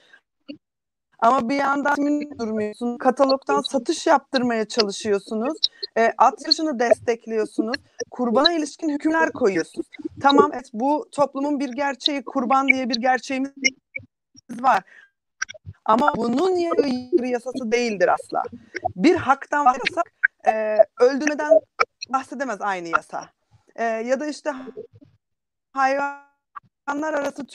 [1.20, 2.98] Ama bir yandan durmuyorsunuz.
[2.98, 5.58] Katalogdan satış yaptırmaya çalışıyorsunuz.
[5.98, 7.78] E, at yarışını destekliyorsunuz.
[8.12, 9.88] Kurbana ilişkin hükümler koyuyorsunuz.
[10.22, 13.52] Tamam evet bu toplumun bir gerçeği kurban diye bir gerçeğimiz
[14.52, 14.84] var.
[15.86, 18.44] Ama bunun yeri yasası değildir asla.
[18.96, 20.12] Bir haktan bahsediyorsak
[20.48, 21.60] e, öldürmeden
[22.10, 23.30] bahsedemez aynı yasa.
[23.76, 24.52] E, ya da işte
[25.72, 27.46] hayvanlar arası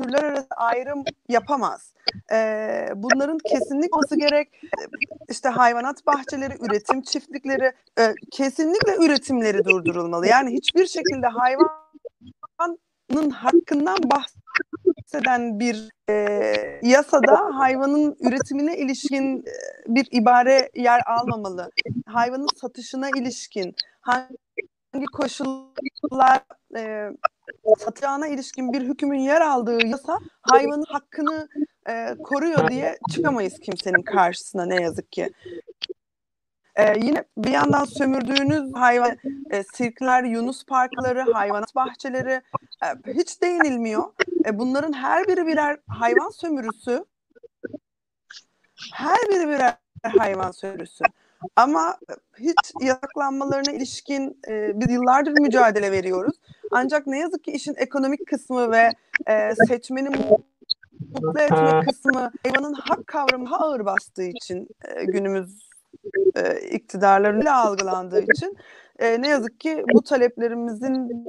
[0.00, 1.94] türler arası ayrım yapamaz.
[2.32, 2.36] E,
[2.94, 4.60] bunların kesinlikle olması gerek.
[5.28, 10.26] İşte hayvanat bahçeleri, üretim çiftlikleri e, kesinlikle üretimleri durdurulmalı.
[10.26, 11.88] Yani hiçbir şekilde hayvan
[13.32, 13.98] hakkından
[15.14, 16.14] bahseden bir e,
[16.82, 19.52] yasada hayvanın üretimine ilişkin e,
[19.86, 21.70] bir ibare yer almamalı.
[22.06, 26.42] Hayvanın satışına ilişkin hangi koşullar
[26.76, 27.10] e,
[27.78, 31.48] satacağına ilişkin bir hükmün yer aldığı yasa hayvanın hakkını
[31.88, 35.30] e, koruyor diye çıkamayız kimsenin karşısına ne yazık ki.
[36.78, 39.16] Ee, yine bir yandan sömürdüğünüz hayvan
[39.50, 42.42] e, sirkler, yunus parkları, hayvanat bahçeleri
[42.82, 44.04] e, hiç değinilmiyor.
[44.46, 47.04] E, bunların her biri birer hayvan sömürüsü.
[48.94, 49.74] Her biri birer
[50.18, 51.04] hayvan sömürüsü.
[51.56, 51.98] Ama
[52.38, 56.36] hiç yasaklanmalarına ilişkin e, biz yıllardır mücadele veriyoruz.
[56.70, 58.92] Ancak ne yazık ki işin ekonomik kısmı ve
[59.26, 65.67] e, seçmeni mutlu etme kısmı hayvanın hak kavramı ağır bastığı için e, günümüz
[66.36, 68.56] e, iktidarlarıyla algılandığı için
[68.98, 71.26] e, ne yazık ki bu taleplerimizin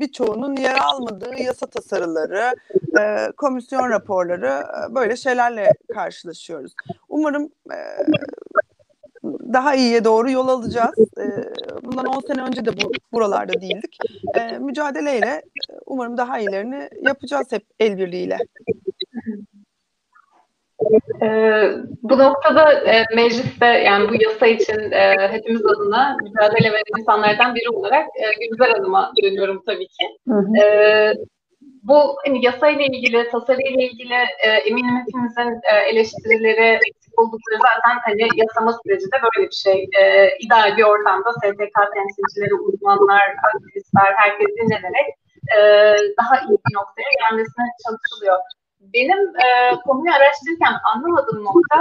[0.00, 2.54] birçoğunun yer almadığı yasa tasarıları,
[3.00, 6.74] e, komisyon raporları e, böyle şeylerle karşılaşıyoruz.
[7.08, 7.78] Umarım e,
[9.52, 10.94] daha iyiye doğru yol alacağız.
[11.18, 11.24] E,
[11.82, 13.98] bundan 10 sene önce de bu buralarda değildik.
[14.34, 15.42] E, mücadeleyle
[15.86, 18.38] umarım daha iyilerini yapacağız hep el birliğiyle.
[21.22, 21.70] Ee,
[22.02, 27.68] bu noktada e, mecliste yani bu yasa için e, hepimiz adına mücadele veren insanlardan biri
[27.68, 30.04] olarak e, Gülizar Hanım'a dönüyorum tabii ki.
[30.28, 30.64] Hı hı.
[30.64, 31.14] E,
[31.82, 38.28] bu hani yasayla ilgili, tasarıyla ilgili e, eminim hepimizin e, eleştirileri, eksik oldukları zaten hani
[38.36, 39.88] yasama süreci de böyle bir şey.
[40.00, 45.08] E, ideal bir ortamda STK temsilcileri, uzmanlar, aktivistler, herkes dinlenerek
[45.56, 45.58] e,
[46.18, 48.38] daha iyi bir noktaya gelmesine çalışılıyor
[48.94, 49.46] benim e,
[49.86, 51.78] konuyu araştırırken anlamadığım nokta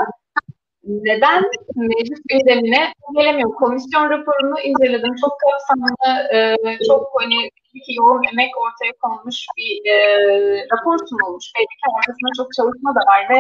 [0.84, 1.44] neden
[1.76, 3.56] meclis gündemine gelemiyor?
[3.56, 5.16] Komisyon raporunu inceledim.
[5.22, 5.90] Çok kapsamlı,
[6.34, 6.56] e,
[6.88, 7.50] çok hani
[7.86, 9.96] ki yoğun emek ortaya konmuş bir e,
[10.72, 11.46] rapor sunulmuş.
[11.56, 13.40] Belki arkasında çok çalışma da var ve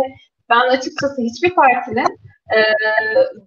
[0.50, 2.20] ben açıkçası hiçbir partinin
[2.56, 2.60] e,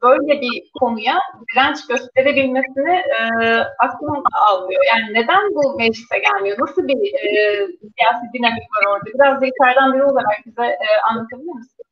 [0.03, 1.15] böyle bir konuya
[1.53, 4.83] direnç gösterebilmesini e, aklım almıyor.
[4.88, 6.57] Yani neden bu meclise gelmiyor?
[6.61, 7.33] Nasıl bir e,
[7.99, 9.11] siyasi dinamik var orada?
[9.15, 11.83] Biraz da yukarıdan biri olarak bize e, anlatabilir misiniz?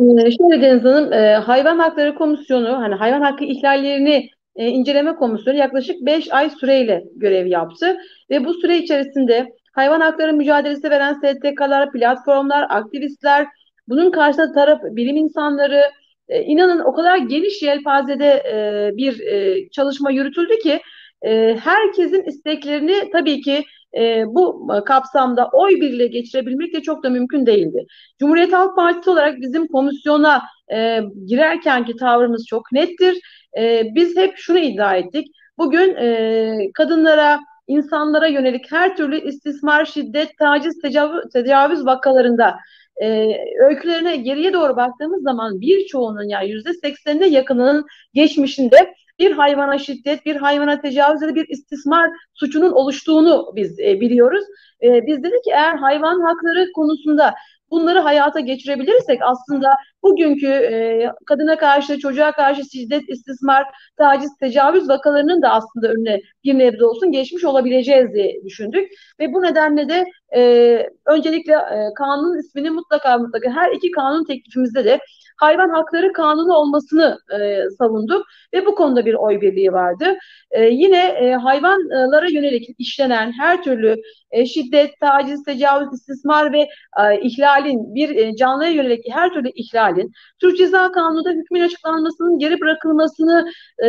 [0.00, 5.58] Ee, şöyle Deniz Hanım, e, Hayvan Hakları Komisyonu, hani hayvan hakkı ihlallerini e, inceleme komisyonu
[5.58, 7.96] yaklaşık 5 ay süreyle görev yaptı.
[8.30, 13.46] Ve bu süre içerisinde hayvan hakları mücadelesi veren STK'lar, platformlar, aktivistler,
[13.88, 15.82] bunun karşısında taraf bilim insanları,
[16.28, 20.80] e, inanın o kadar geniş yelpazede e, bir e, çalışma yürütüldü ki
[21.22, 23.64] e, herkesin isteklerini tabii ki
[23.98, 27.86] e, bu kapsamda oy birliğe geçirebilmek de çok da mümkün değildi.
[28.20, 30.42] Cumhuriyet Halk Partisi olarak bizim komisyona
[31.26, 33.20] girerkenki tavrımız çok nettir.
[33.94, 35.28] Biz hep şunu iddia ettik.
[35.58, 35.96] Bugün
[36.72, 42.58] kadınlara, insanlara yönelik her türlü istismar, şiddet, taciz, tecavüz, tecavüz vakalarında
[43.02, 50.26] e, öykülerine geriye doğru baktığımız zaman birçoğunun yani yüzde seksenine yakınının geçmişinde bir hayvana şiddet,
[50.26, 54.44] bir hayvana tecavüz ya bir istismar suçunun oluştuğunu biz e, biliyoruz.
[54.82, 57.34] E, biz dedik ki eğer hayvan hakları konusunda
[57.70, 63.64] bunları hayata geçirebilirsek aslında bugünkü e, kadına karşı, çocuğa karşı şiddet, istismar,
[63.96, 68.90] taciz, tecavüz vakalarının da aslında önüne bir nebze olsun geçmiş olabileceğiz diye düşündük.
[69.20, 70.04] Ve bu nedenle de
[70.36, 70.42] e,
[71.06, 75.00] öncelikle e, kanunun ismini mutlaka mutlaka her iki kanun teklifimizde de
[75.36, 80.16] hayvan hakları kanunu olmasını e, savunduk ve bu konuda bir oy birliği vardı.
[80.50, 83.96] E, yine e, hayvanlara yönelik işlenen her türlü
[84.30, 86.68] e, şiddet, taciz, tecavüz, istismar ve
[87.00, 87.20] e,
[87.58, 93.50] ihlalin bir e, canlıya yönelik her türlü ihlalin Türk Ceza Kanunu'da hükmün açıklanmasının geri bırakılmasını
[93.84, 93.88] e,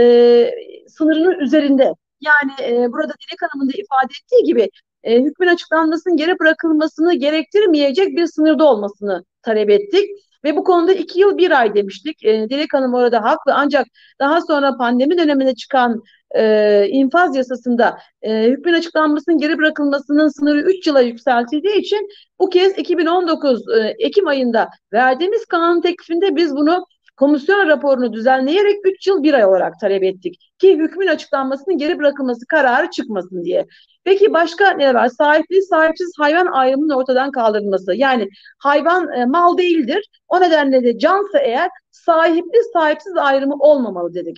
[0.88, 1.94] sınırının üzerinde.
[2.22, 4.70] Yani e, burada Dilek Hanım'ın da ifade ettiği gibi
[5.04, 10.10] e, hükmün açıklanmasının geri bırakılmasını gerektirmeyecek bir sınırda olmasını talep ettik.
[10.44, 12.26] Ve bu konuda iki yıl bir ay demiştik.
[12.26, 13.88] E, Dilek Hanım orada haklı ancak
[14.20, 16.04] daha sonra pandemi döneminde çıkan
[16.36, 22.78] e, infaz yasasında e, hükmün açıklanmasının geri bırakılmasının sınırı 3 yıla yükseltildiği için bu kez
[22.78, 26.86] 2019 e, Ekim ayında verdiğimiz kanun teklifinde biz bunu
[27.20, 30.52] komisyon raporunu düzenleyerek 3 yıl 1 ay olarak talep ettik.
[30.60, 33.68] Ki hükmün açıklanmasının geri bırakılması kararı çıkmasın diye.
[34.04, 35.08] Peki başka ne var?
[35.08, 37.96] Sahipli, sahipsiz hayvan ayrımının ortadan kaldırılması.
[37.96, 40.10] Yani hayvan e, mal değildir.
[40.28, 44.38] O nedenle de cansa eğer sahipli, sahipsiz ayrımı olmamalı dedik.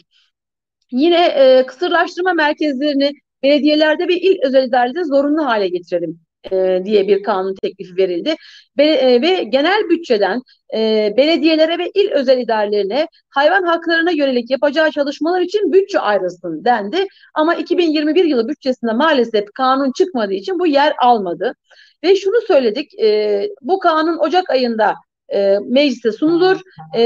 [0.91, 3.11] Yine e, kısırlaştırma merkezlerini
[3.43, 6.19] belediyelerde ve il özel zorunlu hale getirelim
[6.51, 8.35] e, diye bir kanun teklifi verildi.
[8.77, 10.41] Be, e, ve genel bütçeden
[10.73, 17.07] e, belediyelere ve il özel idarelerine hayvan haklarına yönelik yapacağı çalışmalar için bütçe ayrılsın dendi.
[17.33, 21.55] Ama 2021 yılı bütçesinde maalesef kanun çıkmadığı için bu yer almadı.
[22.03, 24.95] Ve şunu söyledik, e, bu kanun Ocak ayında
[25.33, 26.61] e, meclise sunulur
[26.95, 27.01] e,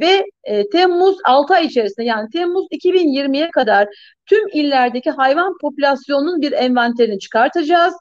[0.00, 3.88] ve e, Temmuz 6 ay içerisinde yani Temmuz 2020'ye kadar
[4.26, 7.94] tüm illerdeki hayvan popülasyonunun bir envanterini çıkartacağız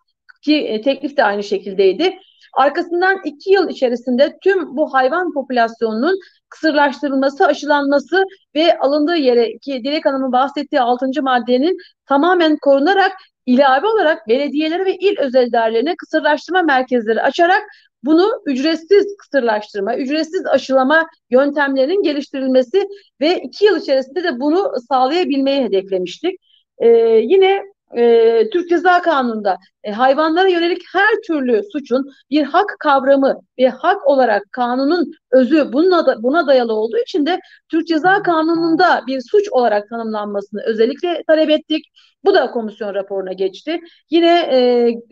[0.45, 2.17] ki e, teklif de aynı şekildeydi.
[2.53, 10.05] Arkasından iki yıl içerisinde tüm bu hayvan popülasyonunun kısırlaştırılması, aşılanması ve alındığı yere ki Dilek
[10.05, 11.08] Hanım'ın bahsettiği 6.
[11.21, 13.12] maddenin tamamen korunarak
[13.45, 17.62] ilave olarak belediyeleri ve il özel idarelerine kısırlaştırma merkezleri açarak
[18.03, 22.88] bunu ücretsiz kısırlaştırma, ücretsiz aşılama yöntemlerinin geliştirilmesi
[23.21, 26.39] ve iki yıl içerisinde de bunu sağlayabilmeyi hedeflemiştik.
[26.79, 26.88] Ee,
[27.23, 27.63] yine
[27.97, 34.08] e, Türk Ceza Kanunu'nda e, hayvanlara yönelik her türlü suçun bir hak kavramı ve hak
[34.08, 39.49] olarak kanunun özü bununla da, buna dayalı olduğu için de Türk Ceza Kanunu'nda bir suç
[39.51, 41.86] olarak tanımlanmasını özellikle talep ettik.
[42.25, 43.79] Bu da komisyon raporuna geçti.
[44.10, 44.58] Yine e,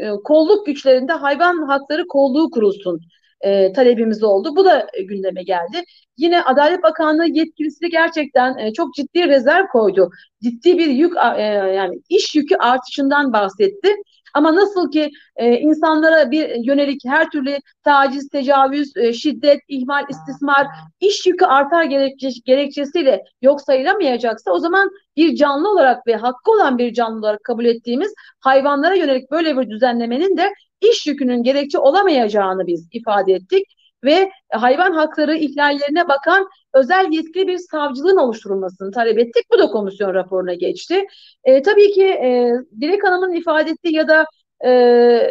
[0.05, 3.01] e kolluk güçlerinde hayvan hakları kolluğu kurulsun
[3.43, 4.55] e, talebimiz oldu.
[4.55, 5.83] Bu da e, gündeme geldi.
[6.17, 10.09] Yine Adalet Bakanlığı yetkilisi gerçekten e, çok ciddi rezerv koydu.
[10.43, 11.41] Ciddi bir yük e,
[11.73, 13.95] yani iş yükü artışından bahsetti.
[14.33, 20.67] Ama nasıl ki e, insanlara bir yönelik her türlü taciz, tecavüz, e, şiddet, ihmal, istismar,
[20.99, 26.77] iş yükü artar gerekçe, gerekçesiyle yok sayılamayacaksa o zaman bir canlı olarak ve hakkı olan
[26.77, 30.53] bir canlı olarak kabul ettiğimiz hayvanlara yönelik böyle bir düzenlemenin de
[30.91, 33.65] iş yükünün gerekçe olamayacağını biz ifade ettik
[34.03, 39.45] ve hayvan hakları ihlallerine bakan özel yetkili bir savcılığın oluşturulmasını talep ettik.
[39.53, 41.05] Bu da komisyon raporuna geçti.
[41.43, 44.25] E, tabii ki e, Dilek Hanım'ın ifade ettiği ya da
[44.61, 44.69] e,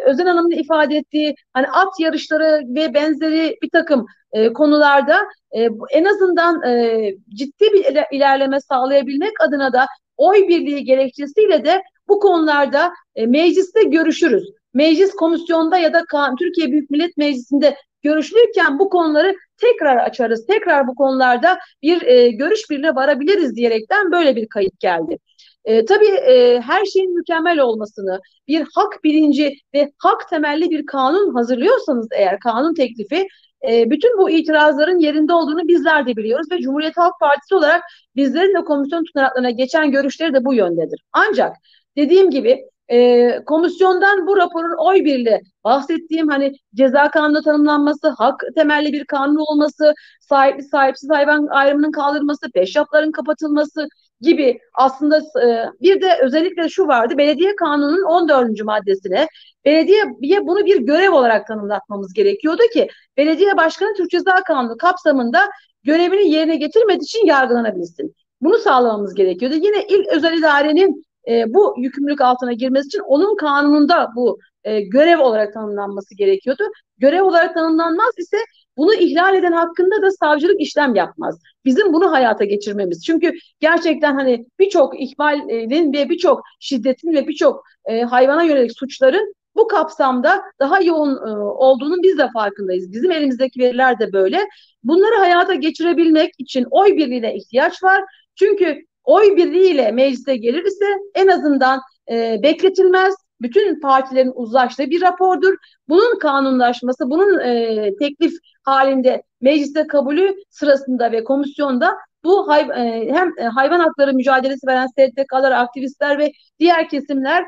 [0.07, 5.19] Özen Hanım'ın ifade ettiği hani at yarışları ve benzeri bir takım e, konularda
[5.57, 9.87] e, en azından e, ciddi bir ilerleme sağlayabilmek adına da
[10.17, 16.05] oy birliği gerekçesiyle de bu konularda e, mecliste görüşürüz meclis komisyonda ya da
[16.39, 20.47] Türkiye Büyük Millet Meclisi'nde görüşülürken bu konuları tekrar açarız.
[20.47, 25.19] Tekrar bu konularda bir e, görüş birine varabiliriz diyerekten böyle bir kayıt geldi.
[25.65, 31.35] E, tabii e, her şeyin mükemmel olmasını, bir hak bilinci ve hak temelli bir kanun
[31.35, 33.27] hazırlıyorsanız eğer kanun teklifi
[33.69, 37.83] e, bütün bu itirazların yerinde olduğunu bizler de biliyoruz ve Cumhuriyet Halk Partisi olarak
[38.17, 41.01] bizlerin de komisyon tutanaklarına geçen görüşleri de bu yöndedir.
[41.13, 41.57] Ancak
[41.97, 48.93] dediğim gibi e, komisyondan bu raporun oy birliği bahsettiğim hani ceza kanunu tanımlanması, hak temelli
[48.93, 53.89] bir kanun olması, sahipli sahipsiz hayvan ayrımının kaldırılması, peşrafların kapatılması
[54.21, 58.65] gibi aslında e, bir de özellikle şu vardı belediye kanunun 14.
[58.65, 59.27] maddesine
[59.65, 65.41] belediyeye bunu bir görev olarak tanımlatmamız gerekiyordu ki belediye başkanı Türk Ceza Kanunu kapsamında
[65.85, 68.15] görevini yerine getirmediği için yargılanabilsin.
[68.41, 69.55] Bunu sağlamamız gerekiyordu.
[69.55, 75.21] Yine il özel idarenin e, bu yükümlülük altına girmesi için onun kanununda bu e, görev
[75.21, 76.63] olarak tanımlanması gerekiyordu.
[76.99, 78.37] Görev olarak tanımlanmaz ise
[78.77, 81.39] bunu ihlal eden hakkında da savcılık işlem yapmaz.
[81.65, 83.05] Bizim bunu hayata geçirmemiz.
[83.05, 89.69] Çünkü gerçekten hani birçok ihmalin ve birçok şiddetin ve birçok e, hayvana yönelik suçların bu
[89.69, 92.93] kapsamda daha yoğun e, olduğunun biz de farkındayız.
[92.93, 94.49] Bizim elimizdeki veriler de böyle.
[94.85, 98.05] Bunları hayata geçirebilmek için oy birliğine ihtiyaç var.
[98.35, 100.85] Çünkü oy birliğiyle meclise gelir ise
[101.15, 103.15] en azından e, bekletilmez.
[103.41, 105.55] Bütün partilerin uzlaştığı bir rapordur.
[105.89, 113.39] Bunun kanunlaşması, bunun e, teklif halinde mecliste kabulü sırasında ve komisyonda bu hay, e, hem
[113.39, 117.45] e, hayvan hakları mücadelesi veren STK'lar, aktivistler ve diğer kesimler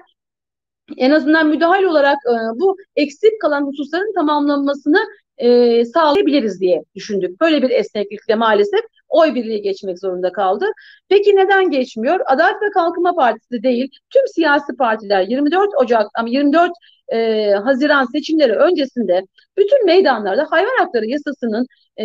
[0.97, 5.01] en azından müdahale olarak e, bu eksik kalan hususların tamamlanmasını
[5.39, 7.41] e, sağlayabiliriz diye düşündük.
[7.41, 8.81] Böyle bir esneklikle maalesef
[9.15, 10.67] oy birliği geçmek zorunda kaldı.
[11.09, 12.21] Peki neden geçmiyor?
[12.27, 16.73] Adalet ve Kalkınma Partisi değil, tüm siyasi partiler 24 Ocak ama 24
[17.09, 19.23] e, Haziran seçimleri öncesinde
[19.59, 22.05] bütün meydanlarda hayvan hakları yasasının e,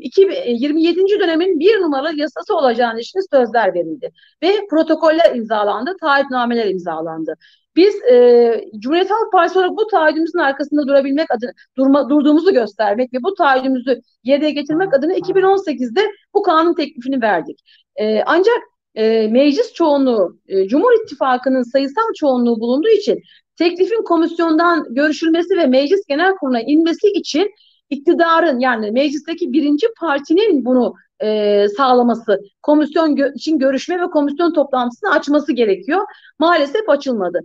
[0.00, 1.00] 27.
[1.00, 4.10] E, dönemin bir numaralı yasası olacağını için sözler verildi.
[4.42, 7.34] Ve protokoller imzalandı, taahhütnameler imzalandı.
[7.76, 13.22] Biz e, Cumhuriyet Halk Partisi olarak bu taahhüdümüzün arkasında durabilmek adına durma, durduğumuzu göstermek ve
[13.22, 16.00] bu taahhüdümüzü yerine getirmek adına 2018'de
[16.34, 17.58] bu kanun teklifini verdik.
[17.96, 18.58] E, ancak
[18.94, 23.22] e, meclis çoğunluğu, e, Cumhur İttifakı'nın sayısal çoğunluğu bulunduğu için
[23.56, 27.50] teklifin komisyondan görüşülmesi ve meclis genel kuruluna inmesi için
[27.90, 35.10] iktidarın yani meclisteki birinci partinin bunu e, sağlaması, komisyon gö- için görüşme ve komisyon toplantısını
[35.10, 36.06] açması gerekiyor.
[36.38, 37.40] Maalesef açılmadı.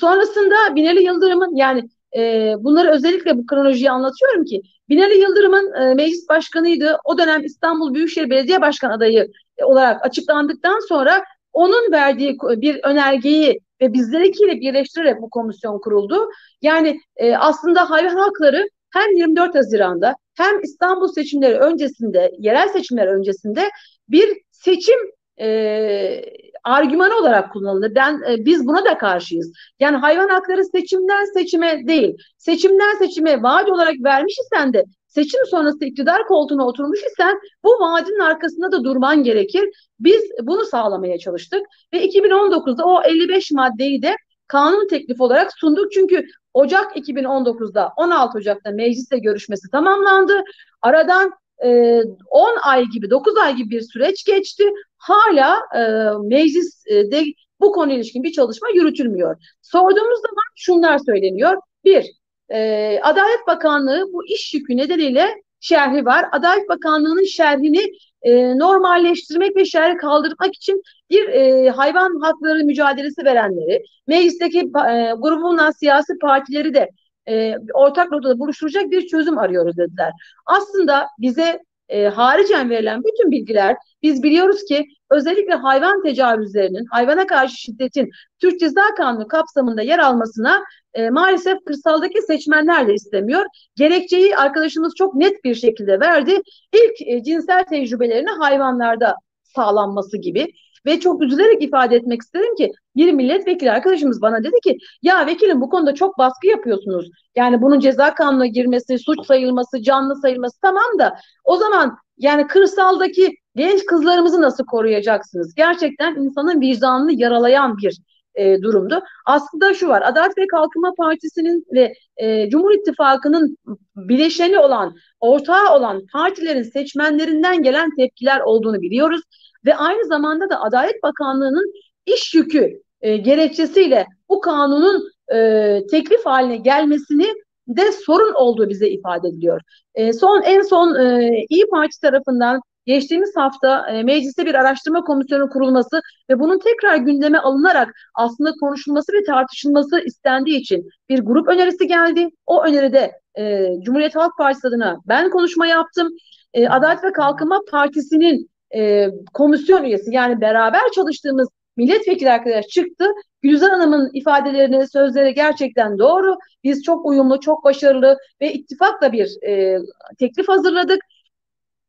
[0.00, 6.28] Sonrasında Binali Yıldırım'ın yani e, bunları özellikle bu kronolojiyi anlatıyorum ki Binali Yıldırım'ın e, meclis
[6.28, 6.98] başkanıydı.
[7.04, 13.60] O dönem İstanbul Büyükşehir Belediye Başkan adayı e, olarak açıklandıktan sonra onun verdiği bir önergeyi
[13.80, 16.30] ve bizlerikiyle birleştirerek bu komisyon kuruldu.
[16.62, 23.70] Yani e, aslında hayvan hakları hem 24 Haziran'da hem İstanbul seçimleri öncesinde, yerel seçimler öncesinde
[24.08, 24.98] bir seçim
[25.40, 26.24] e,
[26.64, 27.94] argümanı olarak kullanılır.
[27.94, 29.52] Ben e, biz buna da karşıyız.
[29.80, 35.84] Yani hayvan hakları seçimden seçime değil, seçimden seçime vaat olarak vermiş isen de seçim sonrası
[35.84, 39.64] iktidar koltuğuna oturmuş isen bu vaadin arkasında da durman gerekir.
[40.00, 41.60] Biz bunu sağlamaya çalıştık
[41.92, 44.16] ve 2019'da o 55 maddeyi de
[44.46, 45.92] kanun teklifi olarak sunduk.
[45.92, 46.26] Çünkü
[46.58, 50.42] Ocak 2019'da 16 Ocak'ta mecliste görüşmesi tamamlandı.
[50.82, 51.32] Aradan
[51.64, 52.00] e,
[52.30, 54.64] 10 ay gibi 9 ay gibi bir süreç geçti.
[54.96, 55.80] Hala e,
[56.22, 57.24] mecliste
[57.60, 59.36] bu konu ilişkin bir çalışma yürütülmüyor.
[59.62, 61.56] Sorduğumuz zaman şunlar söyleniyor.
[61.84, 62.06] Bir,
[62.48, 65.28] e, Adalet Bakanlığı bu iş yükü nedeniyle
[65.60, 66.26] şerhi var.
[66.32, 67.84] Adalet Bakanlığı'nın şerhini
[68.22, 75.70] e, normalleştirmek ve şerhi kaldırmak için bir e, hayvan hakları mücadelesi verenleri, meclisteki e, grubundan
[75.70, 76.90] siyasi partileri de
[77.28, 80.12] e, ortak noktada buluşturacak bir çözüm arıyoruz dediler.
[80.46, 87.56] Aslında bize e, haricen verilen bütün bilgiler biz biliyoruz ki özellikle hayvan tecavüzlerinin, hayvana karşı
[87.56, 88.10] şiddetin
[88.40, 90.64] Türk Ceza Kanunu kapsamında yer almasına
[90.94, 93.44] e, maalesef kırsaldaki seçmenler de istemiyor.
[93.76, 96.42] Gerekçeyi arkadaşımız çok net bir şekilde verdi.
[96.72, 100.46] İlk e, cinsel tecrübelerini hayvanlarda sağlanması gibi.
[100.86, 105.60] Ve çok üzülerek ifade etmek isterim ki bir milletvekili arkadaşımız bana dedi ki ya vekilim
[105.60, 107.10] bu konuda çok baskı yapıyorsunuz.
[107.36, 113.34] Yani bunun ceza kanununa girmesi, suç sayılması, canlı sayılması tamam da o zaman yani kırsaldaki
[113.56, 115.54] genç kızlarımızı nasıl koruyacaksınız?
[115.54, 117.98] Gerçekten insanın vicdanını yaralayan bir
[118.38, 119.02] e, durumdu.
[119.26, 123.56] Aslında şu var, Adalet ve Kalkınma Partisi'nin ve e, Cumhur İttifakı'nın
[123.96, 129.20] bileşeni olan, ortağı olan partilerin seçmenlerinden gelen tepkiler olduğunu biliyoruz.
[129.66, 131.72] Ve aynı zamanda da Adalet Bakanlığı'nın
[132.06, 137.26] iş yükü e, gerekçesiyle bu kanunun e, teklif haline gelmesini
[137.68, 139.60] de sorun olduğu bize ifade ediliyor.
[139.94, 145.48] E, son en son e, İyi Parti tarafından geçtiğimiz hafta e, mecliste bir araştırma komisyonu
[145.48, 146.00] kurulması
[146.30, 152.28] ve bunun tekrar gündeme alınarak aslında konuşulması ve tartışılması istendiği için bir grup önerisi geldi.
[152.46, 156.08] O öneride e, Cumhuriyet Halk Partisi adına ben konuşma yaptım.
[156.54, 163.04] E, Adalet ve Kalkınma Partisi'nin e, komisyon üyesi yani beraber çalıştığımız milletvekili arkadaş çıktı.
[163.42, 166.36] Gülizar Hanım'ın ifadelerini, sözleri gerçekten doğru.
[166.64, 169.78] Biz çok uyumlu, çok başarılı ve ittifakla bir e,
[170.18, 170.98] teklif hazırladık.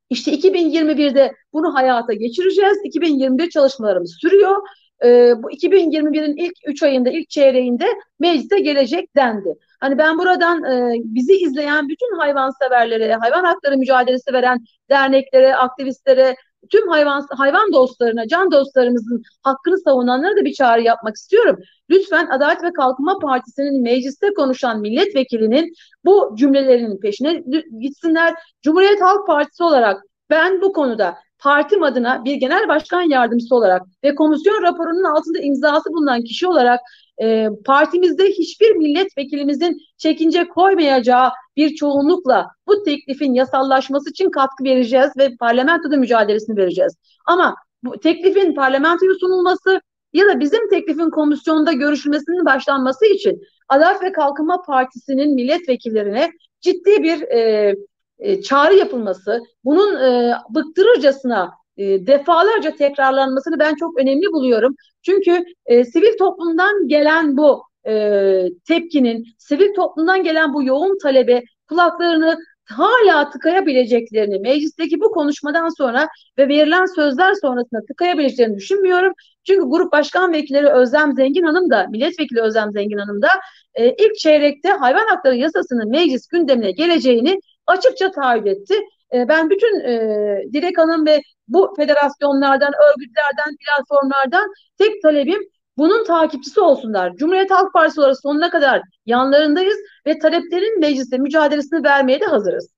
[0.10, 2.78] İşte 2021'de bunu hayata geçireceğiz.
[2.84, 4.62] 2021 çalışmalarımız sürüyor.
[5.04, 7.86] E, bu 2021'in ilk 3 ayında, ilk çeyreğinde
[8.20, 9.56] meclise gelecek dendi.
[9.80, 14.60] Hani ben buradan e, bizi izleyen bütün hayvanseverlere, hayvan hakları mücadelesi veren
[14.90, 16.36] derneklere, aktivistlere,
[16.70, 21.60] tüm hayvan hayvan dostlarına, can dostlarımızın hakkını savunanlara da bir çağrı yapmak istiyorum.
[21.89, 25.74] Lütfen Adalet ve Kalkınma Partisi'nin mecliste konuşan milletvekilinin
[26.05, 27.43] bu cümlelerinin peşine
[27.82, 28.34] gitsinler.
[28.62, 34.16] Cumhuriyet Halk Partisi olarak ben bu konuda partim adına bir genel başkan yardımcısı olarak ve
[34.16, 36.80] komisyon raporunun altında imzası bulunan kişi olarak
[37.22, 45.36] e, partimizde hiçbir milletvekilimizin çekince koymayacağı bir çoğunlukla bu teklifin yasallaşması için katkı vereceğiz ve
[45.39, 46.95] parlamentoda mücadelesini vereceğiz.
[47.26, 49.82] Ama bu teklifin parlamentoya sunulması
[50.13, 57.22] ya da bizim teklifin komisyonda görüşülmesinin başlanması için Adalet ve Kalkınma Partisi'nin milletvekillerine ciddi bir
[57.22, 57.76] e,
[58.20, 64.76] e, çağrı yapılması, bunun e, bıktırırcasına e, defalarca tekrarlanmasını ben çok önemli buluyorum.
[65.02, 72.38] Çünkü e, sivil toplumdan gelen bu e, tepkinin, sivil toplumdan gelen bu yoğun talebe kulaklarını
[72.66, 76.08] hala tıkayabileceklerini, meclisteki bu konuşmadan sonra
[76.38, 79.14] ve verilen sözler sonrasında tıkayabileceklerini düşünmüyorum.
[79.48, 83.28] Çünkü grup başkan vekilleri Özlem Zengin Hanım da, milletvekili Özlem Zengin Hanım da
[83.76, 88.76] e, ilk çeyrekte hayvan hakları yasasının meclis gündemine geleceğini açıkça taahhüt etti.
[89.14, 95.41] E, ben bütün e, Dilek Hanım ve bu federasyonlardan, örgütlerden, platformlardan tek talebim
[95.78, 97.16] bunun takipçisi olsunlar.
[97.16, 102.74] Cumhuriyet Halk Partisi olarak sonuna kadar yanlarındayız ve taleplerin mecliste mücadelesini vermeye de hazırız.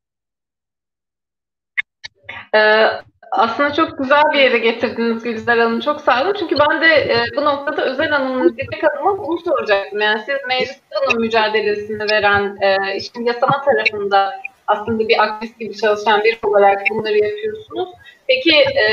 [2.56, 2.86] Ee,
[3.32, 5.80] aslında çok güzel bir yere getirdiniz Gülizar Hanım.
[5.80, 6.36] Çok sağ olun.
[6.40, 10.02] Çünkü ben de e, bu noktada Özel Hanım'ın Dilek Hanım'a bunu soracaktım.
[10.02, 10.36] Yani siz
[11.08, 14.34] bunun mücadelesini veren, e, işin yasama tarafında
[14.68, 17.90] aslında bir aktivist gibi çalışan bir olarak bunları yapıyorsunuz.
[18.28, 18.86] Peki e,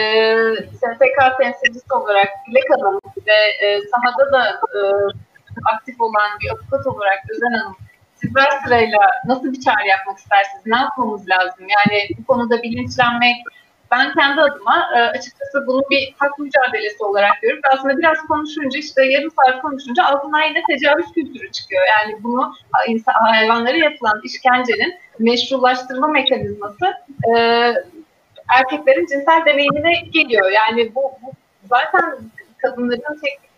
[0.73, 4.81] STK temsilcisi olarak Dilek Hanım ve e, sahada da e,
[5.75, 7.77] aktif olan bir avukat olarak Özen Hanım
[8.15, 10.67] sizler sırayla nasıl bir çağrı yapmak istersiniz?
[10.67, 11.67] Ne yapmamız lazım?
[11.69, 13.37] Yani bu konuda bilinçlenmek,
[13.91, 17.63] ben kendi adıma e, açıkçası bunu bir hak mücadelesi olarak görüyorum.
[17.73, 21.83] Aslında biraz konuşunca işte yarım saat konuşunca altından yine tecavüz kültürü çıkıyor.
[21.99, 22.55] Yani bunu
[22.89, 26.87] insan, hayvanlara yapılan işkencenin meşrulaştırma mekanizması
[27.29, 27.35] e,
[28.49, 30.51] erkeklerin cinsel deneyimine geliyor.
[30.51, 31.33] Yani bu, bu
[31.65, 32.03] zaten
[32.59, 33.03] kadınların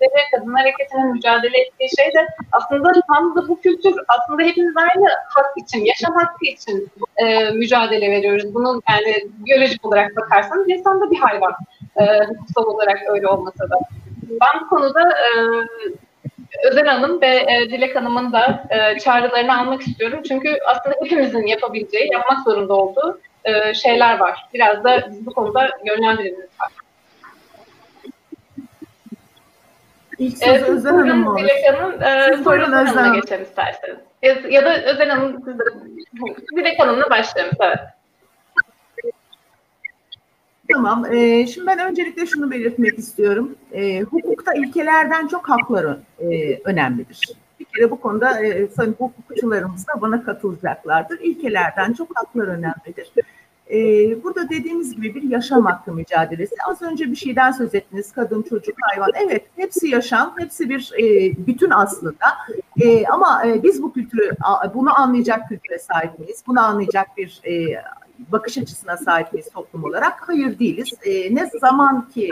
[0.00, 5.08] teknikleri, kadın hareketinin mücadele ettiği şey de aslında tam da bu kültür aslında hepimiz aynı
[5.28, 8.54] hak için, yaşam hakkı için e, mücadele veriyoruz.
[8.54, 11.54] Bunun yani biyolojik olarak bakarsanız insan da bir hayvan.
[11.96, 13.78] E, hukuksal olarak öyle olmasa da.
[14.22, 15.28] Ben bu konuda e,
[16.64, 20.20] Özel Hanım ve e, Dilek Hanım'ın da e, çağrılarını almak istiyorum.
[20.28, 24.48] Çünkü aslında hepimizin yapabileceği, yapmak zorunda olduğu e, şeyler var.
[24.54, 26.79] Biraz da biz bu konuda yönlendirelim lütfen.
[30.20, 31.38] İlk sözü evet, Özel Hanım olur?
[31.38, 33.96] Dilek Hanım, e, sonra Özel Hanım'a geçelim isterseniz.
[34.22, 35.64] Ya, ya da Özel Hanım, siz de,
[36.56, 37.56] Dilek Hanım'la başlayalım.
[37.60, 37.78] Evet.
[40.72, 41.12] Tamam.
[41.12, 43.56] E, şimdi ben öncelikle şunu belirtmek istiyorum.
[43.72, 47.20] E, hukukta ilkelerden çok hakları e, önemlidir.
[47.60, 51.20] Bir kere bu konuda e, sayın hukukçularımız da bana katılacaklardır.
[51.20, 53.12] İlkelerden çok haklar önemlidir.
[53.72, 56.54] Ee, burada dediğimiz gibi bir yaşam hakkı mücadelesi.
[56.68, 58.12] Az önce bir şeyden söz ettiniz.
[58.12, 59.10] Kadın, çocuk, hayvan.
[59.14, 62.26] Evet, hepsi yaşam, hepsi bir e, bütün aslında.
[62.80, 64.30] E, ama e, biz bu kültürü,
[64.74, 66.44] bunu anlayacak kültüre sahip miyiz?
[66.46, 67.40] Bunu anlayacak bir
[68.32, 70.28] bakış açısına sahip miyiz toplum olarak?
[70.28, 70.88] Hayır değiliz.
[71.30, 72.30] Ne zaman ki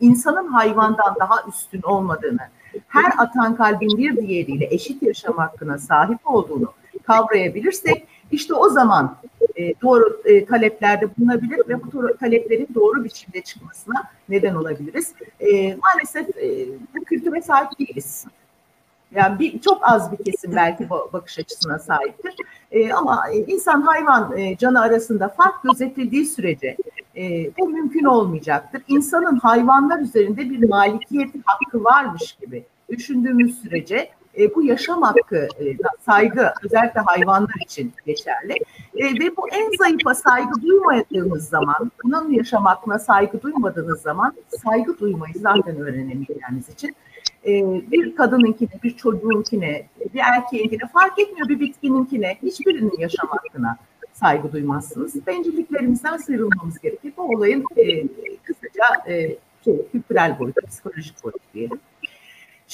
[0.00, 2.48] insanın hayvandan daha üstün olmadığını,
[2.88, 6.72] her atan kalbin bir diğeriyle eşit yaşam hakkına sahip olduğunu
[7.06, 9.16] kavrayabilirsek, işte o zaman
[9.56, 15.12] e, doğru e, taleplerde bulunabilir ve bu taleplerin doğru biçimde çıkmasına neden olabiliriz.
[15.40, 16.28] E, maalesef
[16.96, 18.26] bu kültüre sahip değiliz.
[19.14, 22.34] Yani bir, çok az bir kesim belki bakış açısına sahiptir.
[22.70, 26.76] E, ama insan hayvan e, canı arasında fark gözetildiği sürece
[27.16, 28.82] e, bu mümkün olmayacaktır.
[28.88, 35.76] İnsanın hayvanlar üzerinde bir malikiyet hakkı varmış gibi düşündüğümüz sürece e, bu yaşam hakkı e,
[36.06, 38.52] saygı özellikle hayvanlar için geçerli.
[38.96, 44.98] E, ve bu en zayıfa saygı duymadığımız zaman, bunun yaşam hakkına saygı duymadığınız zaman saygı
[44.98, 46.96] duymayı zaten öğrenemeyeceğiniz için
[47.46, 47.52] e,
[47.92, 53.76] bir kadınınkine, bir çocuğunkine, bir erkeğinkine fark etmiyor bir bitkininkine, hiçbirinin yaşam hakkına
[54.12, 55.26] saygı duymazsınız.
[55.26, 57.12] Bencilliklerimizden sıyrılmamız gerekir.
[57.16, 58.06] Bu olayın e,
[58.42, 61.80] kısaca e, şey, kültürel boyutu, psikolojik boyutu diyelim.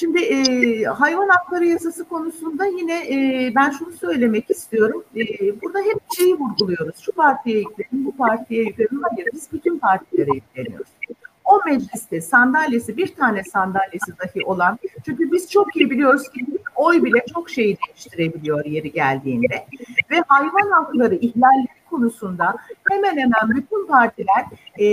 [0.01, 5.03] Şimdi e, hayvan hakları yasası konusunda yine e, ben şunu söylemek istiyorum.
[5.15, 5.21] E,
[5.61, 6.95] burada hep şeyi vurguluyoruz.
[7.01, 9.01] Şu partiye yüklenin, bu partiye yüklenin.
[9.01, 10.87] Hayır, biz bütün partilere yükleniyoruz.
[11.45, 16.45] O mecliste sandalyesi, bir tane sandalyesi dahi olan, çünkü biz çok iyi biliyoruz ki
[16.75, 19.65] oy bile çok şeyi değiştirebiliyor yeri geldiğinde.
[20.11, 22.55] Ve hayvan hakları ihlalleri konusunda
[22.89, 24.45] hemen hemen bütün partiler
[24.77, 24.85] e,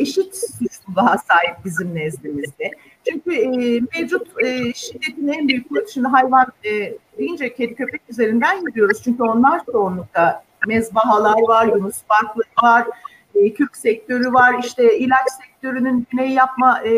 [0.00, 2.70] eşit suçluluğa sahip bizim nezdimizde.
[3.08, 9.02] Çünkü e, mevcut e, şiddetin en büyük şimdi hayvan e, deyince kedi köpek üzerinden yürüyoruz.
[9.04, 12.86] Çünkü onlar çoğunlukta mezbahalar var, Yunus Parkları var,
[13.34, 16.92] e, kürk sektörü var, işte ilaç sektörünün güney yapma e,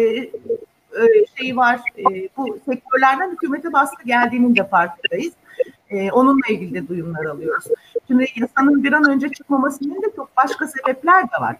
[1.43, 1.81] e, var.
[1.99, 5.33] E, bu sektörlerden hükümete baskı geldiğinin de farkındayız.
[5.91, 7.65] E, onunla ilgili de duyumlar alıyoruz.
[8.09, 11.57] Şimdi yasanın bir an önce çıkmamasının da çok başka sebepler de var.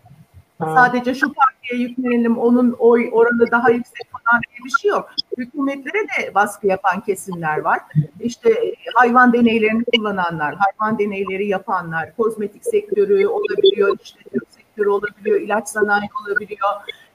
[0.59, 5.11] Sadece şu partiye yüklenelim, onun oy oranı daha yüksek falan diye bir şey yok.
[5.39, 7.81] Hükümetlere de baskı yapan kesimler var.
[8.21, 14.21] İşte hayvan deneylerini kullananlar, hayvan deneyleri yapanlar, kozmetik sektörü olabiliyor, işte
[14.51, 16.71] sektörü olabiliyor, ilaç sanayi olabiliyor.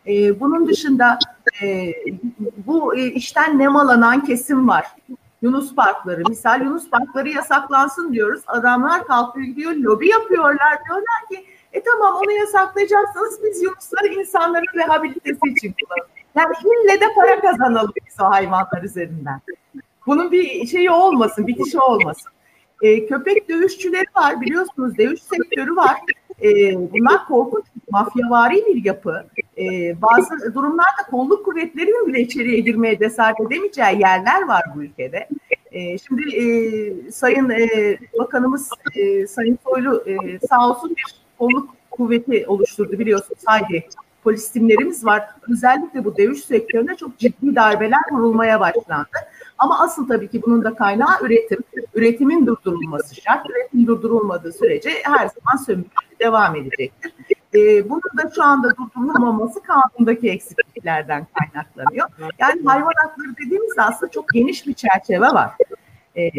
[0.08, 1.20] Ee, bunun dışında
[1.64, 1.94] e,
[2.68, 4.86] bu e, işten nemalanan kesim var.
[5.42, 6.24] Yunus parkları.
[6.30, 8.42] Misal Yunus parkları yasaklansın diyoruz.
[8.48, 10.86] Adamlar kalkıyor gidiyor lobi yapıyorlar.
[10.86, 16.12] Diyorlar ki e tamam onu yasaklayacaksınız biz yoksa insanların rehabilitesi için kullanalım.
[16.36, 19.42] Yani ille de para kazanalım biz o hayvanlar üzerinden.
[20.08, 22.32] Bunun bir şeyi olmasın, bitişi olmasın.
[22.82, 25.98] E, köpek dövüşçüleri var biliyorsunuz dövüş sektörü var.
[26.44, 29.24] E, bunlar korkunç mafyavari bir yapı.
[29.58, 35.28] E, bazı durumlarda kolluk kuvvetlerinin bile içeriye girmeye cesaret edemeyeceği yerler var bu ülkede.
[35.72, 42.46] E, şimdi e, Sayın e, Bakanımız e, Sayın Soylu e, sağ olsun bir kolluk kuvveti
[42.48, 43.42] oluşturdu biliyorsunuz.
[43.46, 43.84] Haydi
[44.24, 45.24] polis timlerimiz var.
[45.52, 49.08] Özellikle bu dövüş sektöründe çok ciddi darbeler vurulmaya başlandı.
[49.62, 51.59] Ama asıl tabii ki bunun da kaynağı üretim.
[51.93, 53.49] Üretimin durdurulması şart.
[53.49, 55.88] Üretim durdurulmadığı sürece her zaman sömürü
[56.20, 57.14] devam edecektir.
[57.55, 62.07] Ee, bunun da şu anda durdurulmaması kanundaki eksikliklerden kaynaklanıyor.
[62.39, 65.51] Yani hayvan hakları dediğimizde aslında çok geniş bir çerçeve var.
[66.16, 66.30] E,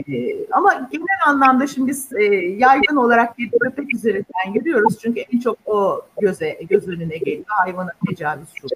[0.50, 4.98] ama genel anlamda şimdi e, yaygın olarak bir köpek üzerinden yürüyoruz.
[4.98, 7.44] Çünkü en çok o göze göz önüne geliyor.
[7.46, 8.66] Hayvana tecavüz şu.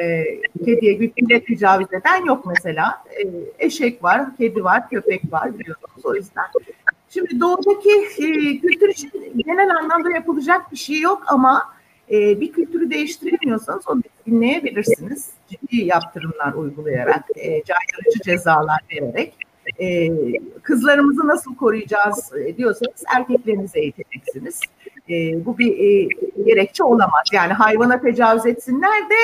[0.00, 0.24] E,
[0.64, 3.04] kediye güttüyle tecavüz eden yok mesela.
[3.10, 3.22] E,
[3.66, 6.44] eşek var, kedi var, köpek var biliyorsunuz o yüzden.
[7.10, 9.10] Şimdi doğudaki e, kültür için
[9.46, 11.62] genel anlamda yapılacak bir şey yok ama
[12.10, 15.30] e, bir kültürü değiştiremiyorsanız onu dinleyebilirsiniz.
[15.48, 19.34] Ciddi yaptırımlar uygulayarak, e, caydırıcı cezalar vererek
[19.80, 20.08] e,
[20.62, 24.60] kızlarımızı nasıl koruyacağız e, diyorsanız erkeklerinizi eğiteceksiniz.
[25.10, 26.08] E, bu bir e,
[26.46, 27.24] gerekçe olamaz.
[27.32, 29.14] Yani hayvana tecavüz etsinler de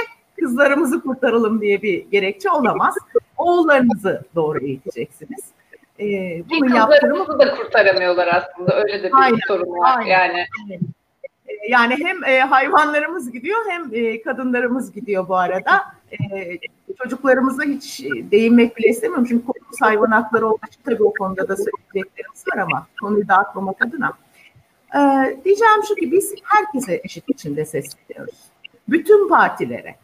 [0.41, 2.95] kızlarımızı kurtaralım diye bir gerekçe olamaz.
[3.36, 5.45] Oğullarınızı doğru eğiteceksiniz.
[6.01, 6.05] E,
[6.51, 8.82] bunu yaptırımı da kurtaramıyorlar aslında.
[8.82, 9.99] Öyle de bir aynen, sorun var.
[9.99, 10.47] Aynen, yani.
[10.64, 10.80] Aynen.
[11.68, 15.82] Yani hem e, hayvanlarımız gidiyor hem e, kadınlarımız gidiyor bu arada.
[16.12, 16.59] E,
[17.03, 19.26] çocuklarımıza hiç değinmek bile istemiyorum.
[19.28, 23.82] Çünkü konumuz hayvan hakları olduğu için tabii o konuda da söyleyeceklerimiz var ama konuyu dağıtmamak
[23.82, 24.12] adına.
[24.95, 25.01] E,
[25.45, 28.34] diyeceğim şu ki biz herkese eşit içinde sesleniyoruz.
[28.89, 29.95] Bütün partilere,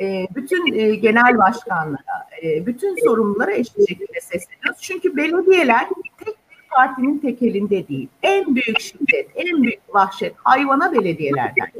[0.00, 4.80] e, bütün e, genel başkanlara, e, bütün sorumlulara eşit şekilde sesleniyoruz.
[4.80, 5.88] Çünkü belediyeler
[6.24, 6.34] tek
[6.70, 8.08] partinin tekelinde değil.
[8.22, 11.72] En büyük şiddet, en büyük vahşet hayvana belediyelerden.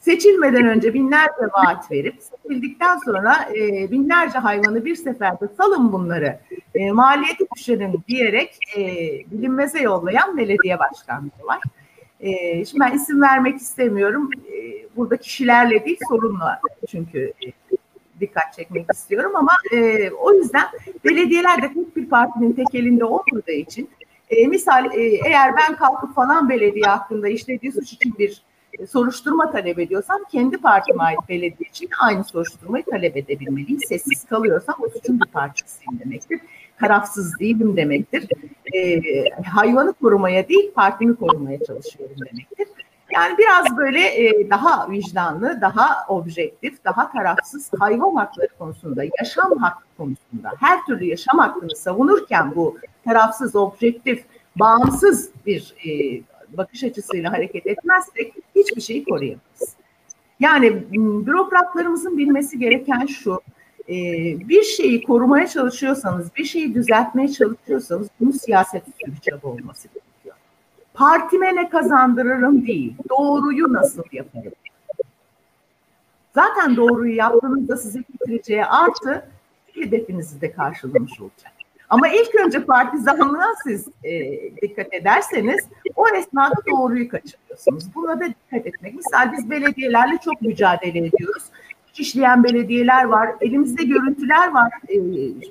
[0.00, 6.38] Seçilmeden önce binlerce vaat verip seçildikten sonra e, binlerce hayvanı bir seferde salın bunları
[6.74, 8.82] e, maliyeti düşerin diyerek e,
[9.30, 11.60] bilinmeze yollayan belediye başkanları var.
[12.22, 14.30] E, şimdi ben isim vermek istemiyorum.
[14.52, 17.76] E, burada kişilerle değil sorunla çünkü e,
[18.20, 20.66] dikkat çekmek istiyorum ama e, o yüzden
[21.04, 23.90] belediyeler de tek bir partinin tek elinde olmadığı için
[24.30, 28.42] e, misal e, eğer ben kalkıp falan belediye hakkında işlediği suç için bir
[28.78, 33.80] e, soruşturma talep ediyorsam kendi partime ait belediye için aynı soruşturmayı talep edebilmeliyim.
[33.88, 36.40] Sessiz kalıyorsam o suçun bir parçasıyım demektir.
[36.82, 38.28] Tarafsız değilim demektir.
[38.74, 39.00] E,
[39.44, 42.68] hayvanı korumaya değil partimi korumaya çalışıyorum demektir.
[43.12, 49.84] Yani biraz böyle e, daha vicdanlı, daha objektif, daha tarafsız hayvan hakları konusunda, yaşam hakkı
[49.96, 54.24] konusunda her türlü yaşam hakkını savunurken bu tarafsız, objektif,
[54.56, 56.22] bağımsız bir e,
[56.56, 59.76] bakış açısıyla hareket etmezsek hiçbir şeyi koruyamayız.
[60.40, 60.82] Yani
[61.26, 63.40] bürokratlarımızın bilmesi gereken şu,
[63.88, 63.94] e,
[64.48, 70.12] bir şeyi korumaya çalışıyorsanız, bir şeyi düzeltmeye çalışıyorsanız bunun siyaset bir çaba olması gerekiyor
[70.94, 74.52] partime ne kazandırırım değil, doğruyu nasıl yaparım?
[76.34, 79.28] Zaten doğruyu yaptığınızda size getireceği artı
[79.74, 81.52] hedefinizi de karşılamış olacak.
[81.88, 87.84] Ama ilk önce partizanlığa siz e, dikkat ederseniz o esnada doğruyu kaçırıyorsunuz.
[87.94, 88.94] Buna da dikkat etmek.
[88.94, 91.42] Misal biz belediyelerle çok mücadele ediyoruz.
[92.00, 94.96] İşleyen belediyeler var, elimizde görüntüler var, e,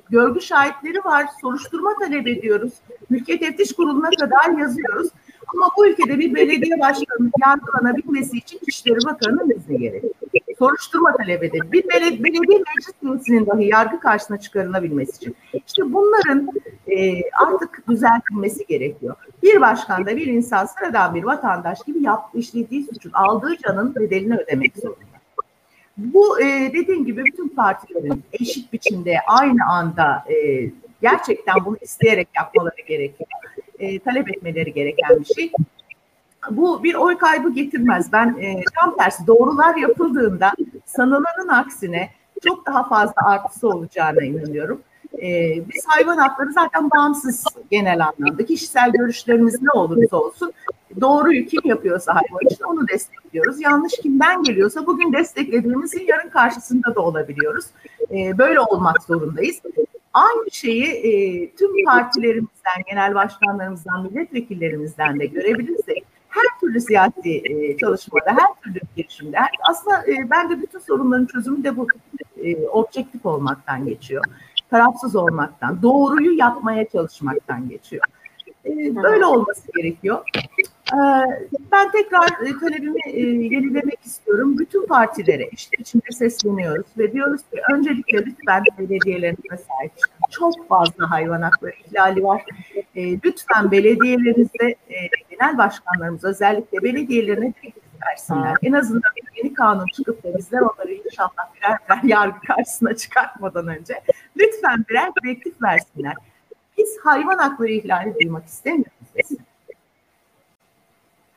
[0.09, 2.73] görgü şahitleri var, soruşturma talep ediyoruz.
[3.09, 5.09] Ülke Teftiş Kurulu'na kadar yazıyoruz.
[5.55, 10.13] Ama bu ülkede bir belediye başkanının yargılanabilmesi için İçişleri Bakanı'nın izni gerekiyor.
[10.59, 11.71] Soruşturma talep edilir.
[11.71, 15.35] Bir belediye, belediye meclis üyesinin dahi yargı karşısına çıkarılabilmesi için.
[15.67, 16.49] İşte bunların
[16.87, 19.15] e, artık düzeltilmesi gerekiyor.
[19.43, 24.37] Bir başkan da bir insan sıradan bir vatandaş gibi yaptığı işlediği suçun aldığı canın bedelini
[24.37, 25.10] ödemek zorunda.
[26.03, 30.69] Bu e, dediğim gibi bütün partilerin eşit biçimde aynı anda e,
[31.01, 33.29] gerçekten bunu isteyerek yapmaları gerekiyor
[33.81, 35.51] e, talep etmeleri gereken bir şey.
[36.51, 38.13] Bu bir oy kaybı getirmez.
[38.13, 40.51] Ben e, tam tersi doğrular yapıldığında
[40.85, 42.09] sanılanın aksine
[42.47, 44.81] çok daha fazla artısı olacağına inanıyorum.
[45.17, 48.45] E, biz hayvan hakları zaten bağımsız genel anlamda.
[48.45, 50.53] Kişisel görüşlerimiz ne olursa olsun
[51.01, 53.61] doğruyu kim yapıyorsa hayvan için onu destekliyoruz.
[53.61, 57.65] Yanlış kimden geliyorsa bugün desteklediğimizin yarın karşısında da olabiliyoruz.
[58.11, 59.61] E, böyle olmak zorundayız.
[60.13, 68.29] Aynı şeyi e, tüm partilerimizden, genel başkanlarımızdan, milletvekillerimizden de görebilirsek her türlü siyasi e, çalışmada,
[68.29, 69.37] her türlü girişimde
[69.69, 71.87] aslında e, bence bütün sorunların çözümü de bu
[72.43, 74.23] e, objektif olmaktan geçiyor.
[74.71, 78.03] Tarafsız olmaktan, doğruyu yapmaya çalışmaktan geçiyor.
[78.65, 80.21] E, böyle olması gerekiyor.
[80.93, 80.99] E,
[81.71, 84.57] ben tekrar e, talebimi e, yenilemek istiyorum.
[84.59, 90.21] Bütün partilere eşit içinde sesleniyoruz ve diyoruz ki öncelikle lütfen belediyelerinize sahip çıkın.
[90.31, 92.45] Çok fazla hayvan hakları ihlali var.
[92.95, 94.75] Lütfen belediyelerinizde
[95.29, 97.53] genel başkanlarımız özellikle belediyelerine
[98.09, 98.55] versinler.
[98.61, 103.67] En azından bir yeni kanun çıkıp da bizler onları inşallah birer birer yargı karşısına çıkartmadan
[103.67, 104.01] önce
[104.37, 106.13] lütfen birer direktif versinler.
[106.77, 108.91] Biz hayvan hakları ihlali duymak istemiyoruz.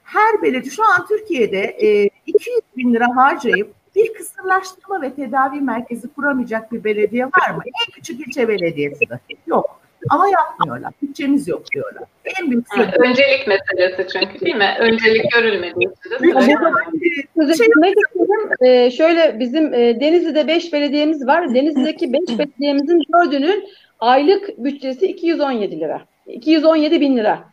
[0.05, 6.15] Her belediye şu an Türkiye'de e, 200 bin lira harcayıp bir kısırlaştırma ve tedavi merkezi
[6.15, 7.63] kuramayacak bir belediye var mı?
[7.67, 9.81] En küçük ilçe belediyesi de yok.
[10.11, 10.93] Ama yapmıyorlar.
[11.03, 12.03] Bütçemiz yok diyorlar.
[12.41, 14.75] En büyük Evet, öncelik meselesi çünkü değil mi?
[14.81, 16.11] Öncelik görülmediği için
[17.57, 18.85] Şey-.
[18.85, 21.55] Ee, şöyle bizim e, Denizli'de 5 belediyemiz var.
[21.55, 23.69] Denizli'deki 5 belediyemizin dördünün
[24.01, 26.03] aylık bütçesi 217 lira.
[26.27, 27.45] 217 bin lira.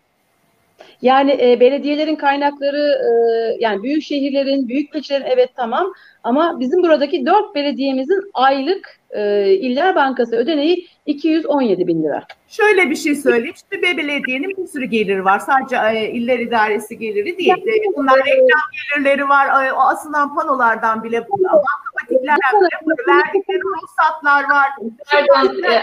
[1.01, 3.11] Yani e, belediyelerin kaynakları e,
[3.59, 5.93] yani büyük şehirlerin, büyük ilçelerin evet tamam
[6.23, 12.23] ama bizim buradaki dört belediyemizin aylık e, İller Bankası ödeneği 217 bin lira.
[12.47, 13.55] Şöyle bir şey söyleyeyim.
[13.69, 15.39] Şimdi bir belediyenin bir sürü geliri var.
[15.39, 17.49] Sadece e, iller idaresi geliri değil.
[17.49, 18.59] E, bunlar reklam
[18.95, 19.65] gelirleri var.
[19.65, 24.69] E, o asılan panolardan bile bankamatiklerden bile verdikleri ruhsatlar var.
[25.11, 25.81] Pardon, e,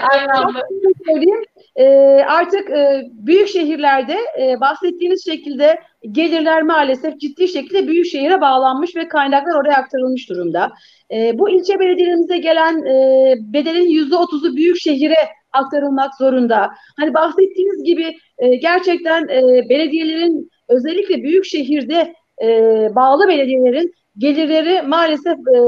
[1.07, 1.45] söyleyeyim.
[1.77, 5.81] Ee, artık e, büyük şehirlerde e, bahsettiğiniz şekilde
[6.13, 10.73] gelirler maalesef ciddi şekilde büyük şehire bağlanmış ve kaynaklar oraya aktarılmış durumda.
[11.13, 16.71] E, bu ilçe belediyelerimize gelen e, bedelin yüzde otuzu büyük şehire aktarılmak zorunda.
[16.97, 22.49] Hani bahsettiğiniz gibi e, gerçekten e, belediyelerin özellikle büyük şehirde e,
[22.95, 25.59] bağlı belediyelerin gelirleri maalesef e,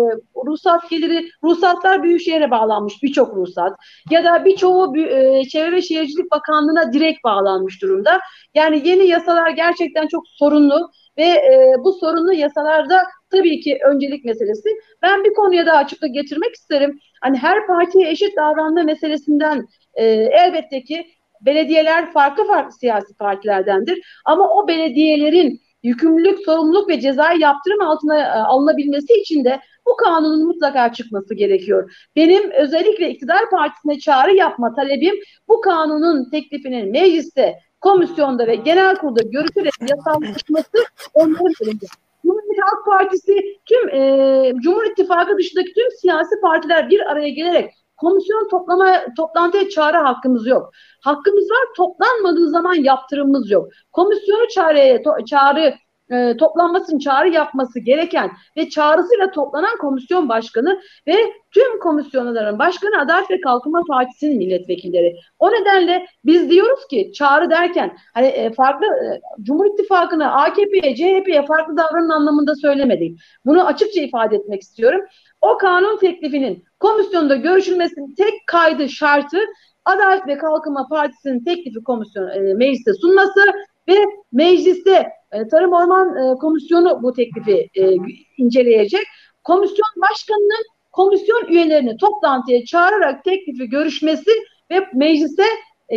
[0.46, 3.76] ruhsat geliri, ruhsatlar büyükşehire bağlanmış birçok ruhsat
[4.10, 8.20] ya da birçoğu e, Çevre ve Şehircilik Bakanlığı'na direkt bağlanmış durumda.
[8.54, 14.68] Yani yeni yasalar gerçekten çok sorunlu ve e, bu sorunlu yasalarda tabii ki öncelik meselesi.
[15.02, 16.98] Ben bir konuya daha açıklık getirmek isterim.
[17.20, 21.06] Hani her partiye eşit davranma meselesinden e, elbette ki
[21.40, 23.98] belediyeler farklı farklı siyasi partilerdendir.
[24.24, 30.46] Ama o belediyelerin yükümlülük, sorumluluk ve cezai yaptırım altına e, alınabilmesi için de bu kanunun
[30.46, 32.08] mutlaka çıkması gerekiyor.
[32.16, 35.14] Benim özellikle iktidar partisine çağrı yapma talebim
[35.48, 41.86] bu kanunun teklifinin mecliste, komisyonda ve genel kurulda görüşülerek yasallaşması onların elinde.
[42.22, 48.48] Cumhuriyet Halk Partisi tüm e, Cumhur İttifakı dışındaki tüm siyasi partiler bir araya gelerek komisyon
[48.48, 50.70] toplama toplantıya çağrı hakkımız yok.
[51.00, 53.68] Hakkımız var toplanmadığı zaman yaptırımımız yok.
[53.92, 55.74] Komisyonu çağrıya to, çağrı
[56.10, 61.14] e, toplanmasının çağrı yapması gereken ve çağrısıyla toplanan komisyon başkanı ve
[61.50, 65.16] tüm komisyonların başkanı Adalet ve Kalkınma Partisi'nin milletvekilleri.
[65.38, 71.46] O nedenle biz diyoruz ki çağrı derken hani e, farklı e, Cumhur İttifakı'na, AKP'ye, CHP'ye
[71.46, 73.20] farklı davranın anlamında söylemedik.
[73.44, 75.00] Bunu açıkça ifade etmek istiyorum.
[75.40, 79.38] O kanun teklifinin komisyonda görüşülmesinin tek kaydı şartı
[79.84, 83.40] Adalet ve Kalkınma Partisi'nin teklifi komisyon e, mecliste sunması
[83.88, 87.94] ve mecliste e, Tarım Orman e, Komisyonu bu teklifi e,
[88.38, 89.04] inceleyecek.
[89.44, 94.30] Komisyon başkanının komisyon üyelerini toplantıya çağırarak teklifi görüşmesi
[94.70, 95.44] ve meclise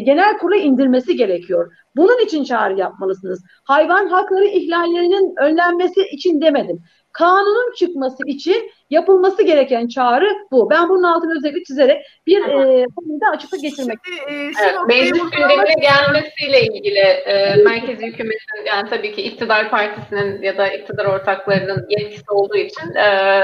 [0.03, 1.73] genel kurula indirmesi gerekiyor.
[1.95, 3.43] Bunun için çağrı yapmalısınız.
[3.63, 6.83] Hayvan hakları ihlallerinin önlenmesi için demedim.
[7.13, 10.69] Kanunun çıkması için yapılması gereken çağrı bu.
[10.69, 13.97] Ben bunun altını özellikle çizerek bir e, konuda açıklık getirmek
[14.27, 20.41] e, şu Evet, meclis gündemine gelmesiyle ilgili e, merkezi hükümetin yani tabii ki iktidar partisinin
[20.41, 23.41] ya da iktidar ortaklarının yetkisi olduğu için e,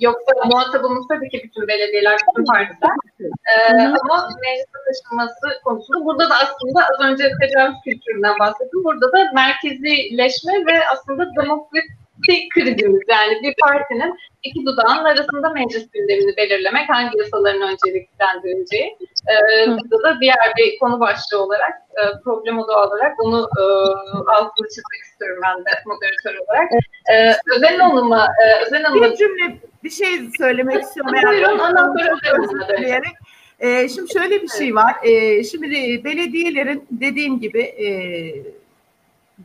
[0.00, 2.96] yoksa muhatabımız tabii ki bütün belediyeler, bütün partiler.
[3.20, 8.84] E, ama meclise taşınması konusunda burada da aslında az önce tecavüz kültüründen bahsettim.
[8.84, 12.01] Burada da merkezileşme ve aslında demokrasi
[12.54, 18.96] krizimiz yani bir partinin iki dudağın arasında meclis gündemini belirlemek, hangi yasaların önceliklendirileceği.
[19.30, 23.62] Ee, burada da diğer bir konu başlığı olarak, e, problemi doğal olarak onu e,
[24.36, 26.70] altını çizmek istiyorum ben de moderatör olarak.
[27.12, 30.08] Ee, Özen Hanım'a, e, Özen Hanım'a bir cümle bir şey
[30.38, 31.12] söylemek istiyorum.
[31.14, 33.02] Buyurun, ondan sonra.
[33.60, 34.94] Ee, şimdi şöyle bir şey var.
[35.02, 37.88] Ee, şimdi belediyelerin dediğim gibi e,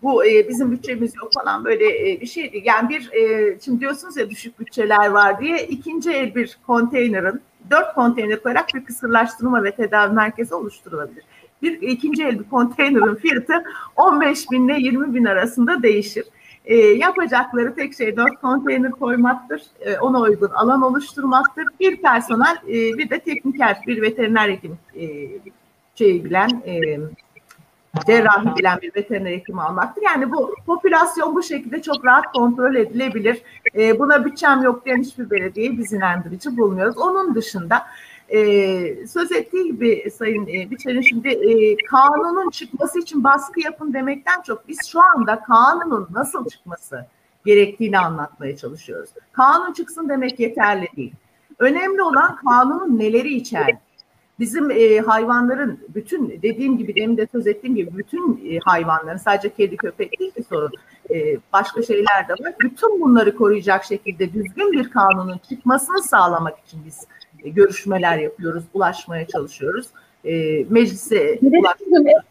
[0.04, 2.64] bu e, bizim bütçemiz yok falan böyle e, bir şey değil.
[2.66, 7.42] Yani bir e, şimdi diyorsunuz ya düşük bütçeler var diye ikinci el bir konteynerin
[7.72, 11.24] dört konteyner koyarak bir kısırlaştırma ve tedavi merkezi oluşturulabilir.
[11.62, 13.64] Bir ikinci el bir konteynerin fiyatı
[13.96, 16.26] 15 bin ile 20 bin arasında değişir.
[16.66, 19.62] E, yapacakları tek şey dört konteyner koymaktır.
[19.80, 21.66] E, ona uygun alan oluşturmaktır.
[21.80, 25.06] Bir personel, e, bir de tekniker, bir veteriner hekim e,
[25.96, 27.00] şey bilen, e,
[28.06, 30.02] cerrahi bilen bir veteriner hekimi almaktır.
[30.02, 33.42] Yani bu popülasyon bu şekilde çok rahat kontrol edilebilir.
[33.76, 36.98] E, buna bütçem yok diyen hiçbir belediyeyi biz inandırıcı bulmuyoruz.
[36.98, 37.86] Onun dışında
[38.30, 44.42] e, söz ettiği gibi Sayın e, Biçer'in şimdi e, kanunun çıkması için baskı yapın demekten
[44.42, 47.06] çok biz şu anda kanunun nasıl çıkması
[47.46, 49.10] gerektiğini anlatmaya çalışıyoruz.
[49.32, 51.14] Kanun çıksın demek yeterli değil.
[51.60, 53.78] Önemli olan kanunun neleri içer.
[54.40, 59.50] Bizim e, hayvanların bütün dediğim gibi demin de söz ettiğim gibi bütün e, hayvanların sadece
[59.50, 60.72] kedi köpek değil ki sorun
[61.14, 62.54] e, başka şeyler de var.
[62.60, 67.08] Bütün bunları koruyacak şekilde düzgün bir kanunun çıkmasını sağlamak için biz
[67.44, 69.88] e, görüşmeler yapıyoruz, ulaşmaya çalışıyoruz
[70.28, 71.76] e, meclise ulaş...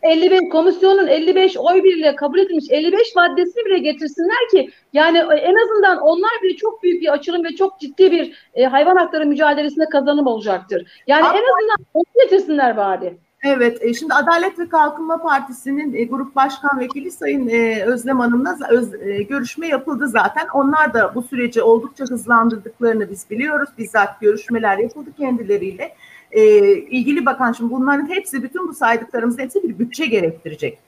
[0.03, 5.99] 55 komisyonun 55 oy birliğiyle kabul edilmiş 55 maddesini bile getirsinler ki yani en azından
[5.99, 10.27] onlar bile çok büyük bir açılım ve çok ciddi bir e, hayvan hakları mücadelesinde kazanım
[10.27, 11.03] olacaktır.
[11.07, 13.17] Yani Ama, en azından onu getirsinler bari.
[13.43, 18.57] Evet, e, şimdi Adalet ve Kalkınma Partisi'nin e, Grup Başkan Vekili Sayın e, Özlem Hanım'la
[18.71, 20.47] öz, e, görüşme yapıldı zaten.
[20.55, 23.69] Onlar da bu süreci oldukça hızlandırdıklarını biz biliyoruz.
[23.79, 25.95] Bizzat görüşmeler yapıldı kendileriyle
[26.33, 26.43] e,
[26.77, 30.79] ilgili bakan şimdi bunların hepsi bütün bu saydıklarımızın hepsi bir bütçe gerektirecek.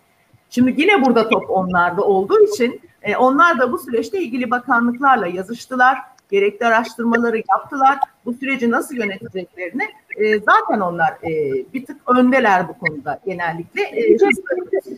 [0.50, 5.98] Şimdi yine burada top onlarda olduğu için e, onlar da bu süreçte ilgili bakanlıklarla yazıştılar.
[6.30, 7.98] Gerekli araştırmaları yaptılar.
[8.24, 9.82] Bu süreci nasıl yöneteceklerini
[10.16, 13.82] e, zaten onlar e, bir tık öndeler bu konuda genellikle.
[13.82, 14.18] E,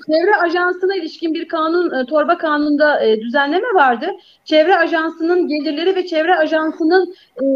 [0.06, 4.10] Çevre Ajansı'na ilişkin bir kanun, e, torba kanunda e, düzenleme vardı.
[4.44, 7.46] Çevre Ajansı'nın gelirleri ve Çevre Ajansı'nın e,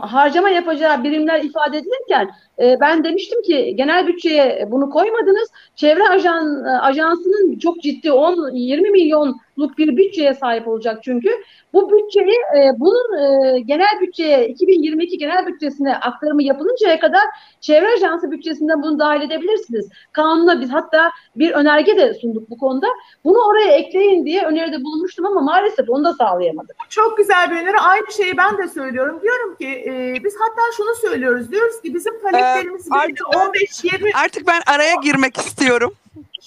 [0.00, 5.48] harcama yapacağı birimler ifade edilirken e, ben demiştim ki genel bütçeye bunu koymadınız.
[5.76, 8.92] Çevre ajan e, ajansının çok ciddi 10-20
[9.60, 11.30] milyonluk bir bütçeye sahip olacak çünkü.
[11.72, 17.22] Bu bütçeyi e, bunun e, genel bütçeye 2022 genel bütçesine aktarımı yapılıncaya kadar
[17.60, 19.88] çevre ajansı bütçesinden bunu dahil edebilirsiniz.
[20.12, 22.86] Kanuna biz hatta bir önerge de sunduk bu konuda.
[23.24, 26.76] Bunu oraya ekleyin diye öneride bulunmuştum ama maalesef onu da sağlayamadık.
[26.88, 27.78] Çok güzel bir öneri.
[27.78, 29.20] Aynı şeyi ben de söylüyorum.
[29.22, 31.52] Diyorum ki e, biz hatta şunu söylüyoruz.
[31.52, 35.94] Diyoruz ki bizim taleplerimiz ee, artık, 15-20 Artık ben araya girmek istiyorum.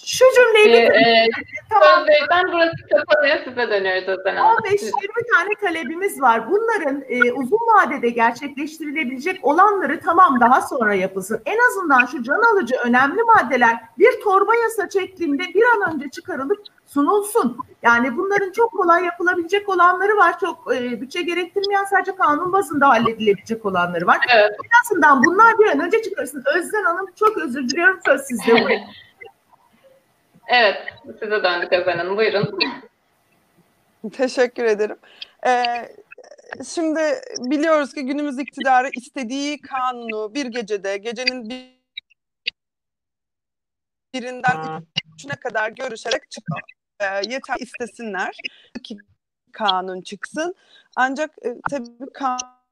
[0.05, 1.29] Şu cümleyi bir ee, e,
[1.69, 2.05] tamam.
[2.29, 4.55] Ben burası kapanıyor size dönüyoruz o zaman.
[4.55, 4.91] 15-20
[5.33, 6.51] tane talebimiz var.
[6.51, 11.41] Bunların e, uzun vadede gerçekleştirilebilecek olanları tamam daha sonra yapılsın.
[11.45, 16.59] En azından şu can alıcı önemli maddeler bir torba yasa şeklinde bir an önce çıkarılıp
[16.85, 17.57] sunulsun.
[17.83, 20.39] Yani bunların çok kolay yapılabilecek olanları var.
[20.39, 24.17] Çok e, bütçe gerektirmeyen sadece kanun bazında halledilebilecek olanları var.
[24.35, 24.51] Evet.
[24.51, 26.43] En azından bunlar bir an önce çıkarsın.
[26.55, 28.53] Özden Hanım çok özür diliyorum söz sizde.
[30.47, 30.77] Evet,
[31.19, 32.17] size döndük efendim.
[32.17, 32.59] Buyurun.
[34.13, 34.97] Teşekkür ederim.
[35.45, 35.89] Ee,
[36.73, 36.99] şimdi
[37.39, 41.83] biliyoruz ki günümüz iktidarı istediği kanunu bir gecede, gecenin bir
[44.13, 44.85] birinden
[45.15, 46.61] üçüne kadar görüşerek çıkıyor.
[46.99, 48.37] Ee, yeter istesinler
[48.83, 48.97] ki
[49.51, 50.55] kanun çıksın.
[50.95, 52.62] Ancak e, tabii kanun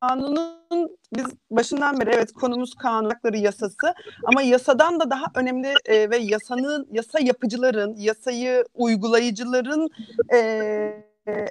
[0.00, 3.94] kanunun biz başından beri evet konumuz kanun yasası
[4.24, 9.88] ama yasadan da daha önemli e, ve yasanın yasa yapıcıların yasayı uygulayıcıların
[10.32, 11.04] e,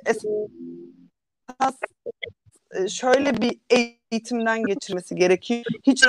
[0.06, 0.24] esas
[2.72, 5.64] e, şöyle bir eğitimden geçirmesi gerekiyor.
[5.84, 6.06] Hiç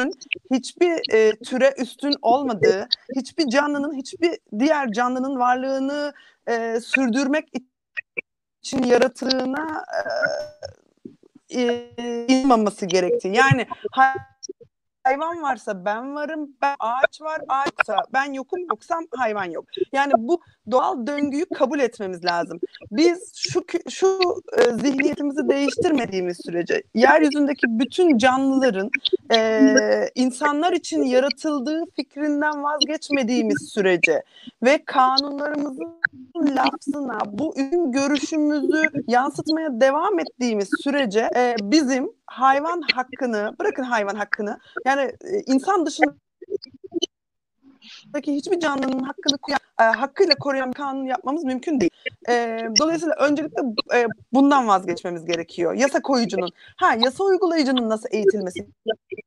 [0.53, 6.12] hiçbir e, türe üstün olmadığı, hiçbir canlının hiçbir diğer canlının varlığını
[6.49, 7.49] e, sürdürmek
[8.62, 10.01] için yaratıldığına e,
[11.55, 11.86] e,
[12.28, 13.36] inmaması gerektiği.
[13.36, 13.66] Yani
[15.05, 19.64] hayvan varsa ben varım, ben ağaç var, ağaçsa ben yokum, yoksam hayvan yok.
[19.92, 20.40] Yani bu
[20.70, 22.61] doğal döngüyü kabul etmemiz lazım.
[22.92, 24.18] Biz şu şu
[24.59, 28.90] e, zihniyetimizi değiştirmediğimiz sürece yeryüzündeki bütün canlıların
[29.34, 29.74] e,
[30.14, 34.22] insanlar için yaratıldığı fikrinden vazgeçmediğimiz sürece
[34.62, 36.01] ve kanunlarımızın
[36.36, 44.59] lafzına bu ürün görüşümüzü yansıtmaya devam ettiğimiz sürece e, bizim hayvan hakkını bırakın hayvan hakkını
[44.85, 46.14] yani e, insan dışında
[48.26, 49.39] hiçbir canlının hakkını
[49.81, 51.91] e, hakkıyla koruyan kanun yapmamız mümkün değil.
[52.28, 53.62] E, dolayısıyla öncelikle
[54.33, 55.74] bundan vazgeçmemiz gerekiyor.
[55.74, 58.66] Yasa koyucunun, ha yasa uygulayıcının nasıl eğitilmesi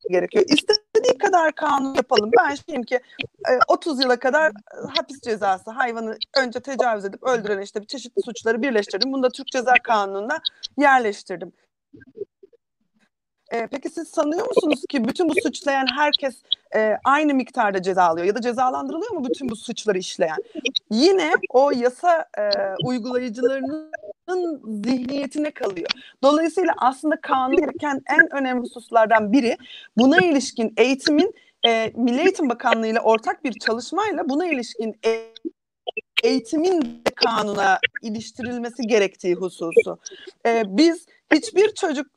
[0.09, 0.45] gerekiyor.
[0.47, 2.31] İstediği kadar kanun yapalım.
[2.39, 2.95] Ben şeyim ki
[3.49, 4.51] e, 30 yıla kadar
[4.97, 9.13] hapis cezası hayvanı önce tecavüz edip öldüren işte bir çeşitli suçları birleştirdim.
[9.13, 10.39] Bunu da Türk Ceza Kanunu'na
[10.77, 11.51] yerleştirdim.
[13.53, 16.41] E, peki siz sanıyor musunuz ki bütün bu suçlayan herkes
[16.75, 20.37] e, aynı miktarda ceza alıyor ya da cezalandırılıyor mu bütün bu suçları işleyen?
[20.91, 22.49] Yine o yasa e,
[22.85, 23.91] uygulayıcılarının
[24.85, 25.89] zihniyetine kalıyor.
[26.23, 29.57] Dolayısıyla aslında kanun gereken en önemli hususlardan biri
[29.97, 31.35] buna ilişkin eğitimin
[31.65, 35.33] e, Milli Eğitim Bakanlığı ile ortak bir çalışmayla buna ilişkin e,
[36.23, 39.99] eğitimin de kanuna iliştirilmesi gerektiği hususu.
[40.45, 42.07] Ee, biz hiçbir çocuk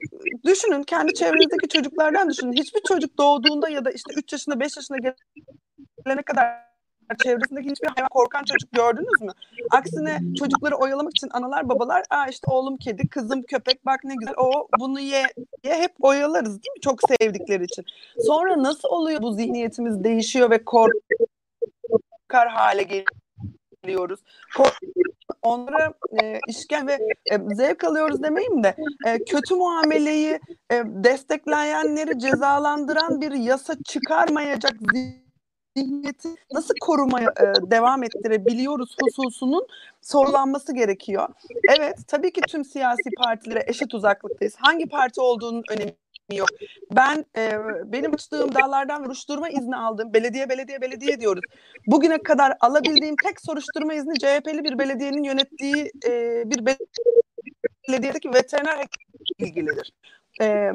[0.45, 2.53] düşünün kendi çevrenizdeki çocuklardan düşünün.
[2.53, 6.67] Hiçbir çocuk doğduğunda ya da işte 3 yaşında 5 yaşına gelene kadar
[7.23, 9.33] çevresindeki hiçbir hayvan korkan çocuk gördünüz mü?
[9.71, 14.35] Aksine çocukları oyalamak için analar babalar Aa işte oğlum kedi, kızım köpek bak ne güzel
[14.39, 15.27] o bunu ye
[15.64, 16.81] diye hep oyalarız değil mi?
[16.81, 17.85] Çok sevdikleri için.
[18.27, 23.26] Sonra nasıl oluyor bu zihniyetimiz değişiyor ve korkar hale geliyoruz?
[24.57, 24.74] Kork
[25.43, 26.93] onlara e, işken ve
[27.32, 28.76] e, zevk alıyoruz demeyeyim de
[29.07, 30.41] e, kötü muameleyi
[30.72, 34.72] e, destekleyenleri cezalandıran bir yasa çıkarmayacak
[35.76, 39.66] zihniyeti nasıl korumaya e, devam ettirebiliyoruz hususunun
[40.01, 41.28] sorulanması gerekiyor.
[41.78, 44.55] Evet tabii ki tüm siyasi partilere eşit uzaklıktayız.
[44.59, 45.97] Hangi parti olduğunun önemi
[46.35, 46.49] yok.
[46.97, 50.12] Ben e, benim açtığım dallardan soruşturma izni aldım.
[50.14, 51.43] Belediye belediye belediye diyoruz.
[51.87, 56.77] Bugüne kadar alabildiğim tek soruşturma izni CHP'li bir belediyenin yönettiği e, bir
[57.89, 58.87] belediyedeki veteriner
[59.39, 59.93] ilgilidir.
[60.41, 60.70] Ee,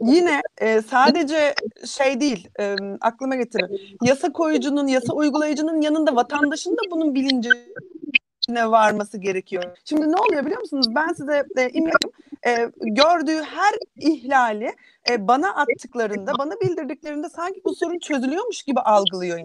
[0.00, 1.54] yine e, sadece
[1.86, 3.96] şey değil e, aklıma getirir.
[4.02, 9.64] Yasa koyucunun, yasa uygulayıcının yanında vatandaşın da bunun bilincine varması gerekiyor.
[9.84, 10.86] Şimdi ne oluyor biliyor musunuz?
[10.94, 12.10] Ben size e, İmyak'ım
[12.46, 14.72] e, gördüğü her ihlali
[15.10, 19.38] e, bana attıklarında, bana bildirdiklerinde sanki bu sorun çözülüyormuş gibi algılıyor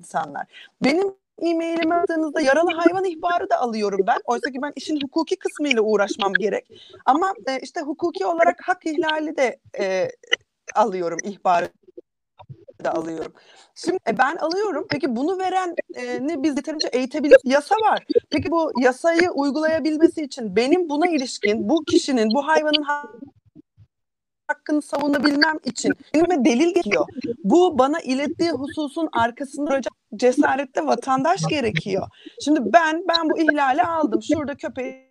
[0.00, 0.46] insanlar.
[0.84, 4.18] Benim e-mailime attığınızda yaralı hayvan ihbarı da alıyorum ben.
[4.24, 6.70] Oysa ki ben işin hukuki kısmıyla uğraşmam gerek.
[7.04, 10.08] Ama e, işte hukuki olarak hak ihlali de e,
[10.74, 11.68] alıyorum ihbarı
[12.84, 13.32] da alıyorum.
[13.74, 14.86] Şimdi e, ben alıyorum.
[14.90, 17.42] Peki bunu veren e, ne biz yeterince eğitebiliyoruz.
[17.44, 18.06] Yasa var.
[18.30, 22.84] Peki bu yasayı uygulayabilmesi için benim buna ilişkin bu kişinin, bu hayvanın
[24.48, 27.06] hakkını savunabilmem için elime delil geliyor.
[27.44, 29.80] Bu bana ilettiği hususun arkasında
[30.16, 32.06] cesarette vatandaş gerekiyor.
[32.44, 34.22] Şimdi ben ben bu ihlali aldım.
[34.22, 35.09] Şurada köpeği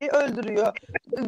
[0.00, 0.72] öldürüyor.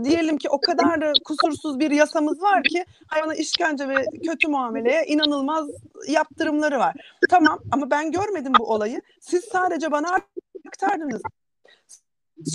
[0.04, 5.04] Diyelim ki o kadar da kusursuz bir yasamız var ki hayvana işkence ve kötü muameleye
[5.06, 5.68] inanılmaz
[6.08, 6.94] yaptırımları var.
[7.30, 9.00] Tamam ama ben görmedim bu olayı.
[9.20, 10.18] Siz sadece bana
[10.66, 11.22] aktardınız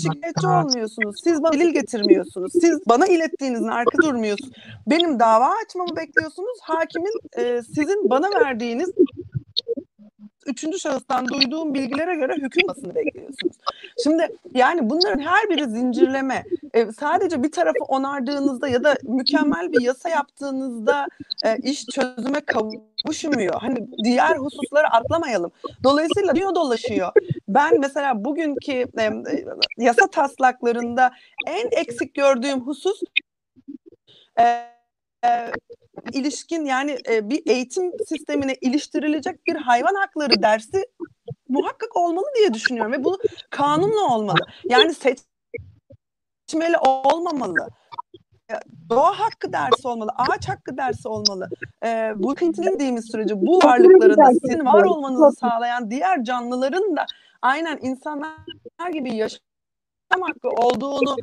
[0.02, 1.20] şikayetçi olmuyorsunuz.
[1.24, 2.52] Siz bana delil getirmiyorsunuz.
[2.52, 4.52] Siz bana ilettiğinizin arka durmuyorsunuz.
[4.86, 6.58] Benim dava açmamı bekliyorsunuz.
[6.62, 8.90] Hakimin e, sizin bana verdiğiniz
[10.46, 13.56] üçüncü şahıstan duyduğum bilgilere göre hüküm basını bekliyorsunuz.
[14.02, 16.44] Şimdi yani bunların her biri zincirleme.
[16.74, 21.06] E, sadece bir tarafı onardığınızda ya da mükemmel bir yasa yaptığınızda
[21.44, 23.54] e, iş çözüme kavuşmuyor.
[23.60, 25.52] Hani diğer hususları atlamayalım.
[25.84, 27.12] Dolayısıyla diyor dolaşıyor.
[27.48, 29.10] Ben mesela bugünkü e,
[29.78, 31.10] yasa taslaklarında
[31.46, 33.00] en eksik gördüğüm husus
[34.38, 34.42] e,
[35.24, 35.50] e,
[36.12, 40.86] ilişkin yani e, bir eğitim sistemine iliştirilecek bir hayvan hakları dersi
[41.48, 43.18] muhakkak olmalı diye düşünüyorum ve bu
[43.50, 44.38] kanunla olmalı.
[44.64, 47.68] Yani seçmeli olmamalı.
[48.90, 51.48] Doğa hakkı dersi olmalı, ağaç hakkı dersi olmalı.
[51.84, 57.06] Ee, bu dediğimiz sürece bu varlıkların da sizin var olmanızı sağlayan diğer canlıların da
[57.42, 59.40] aynen insanlar gibi yaşam
[60.22, 61.16] hakkı olduğunu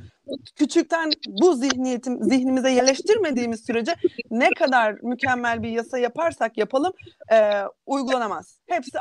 [0.56, 3.96] küçükten bu zihniyetim zihnimize yerleştirmediğimiz sürece
[4.32, 6.94] ne kadar mükemmel bir yasa yaparsak yapalım
[7.32, 8.60] e, uygulanamaz.
[8.70, 8.98] Hepsi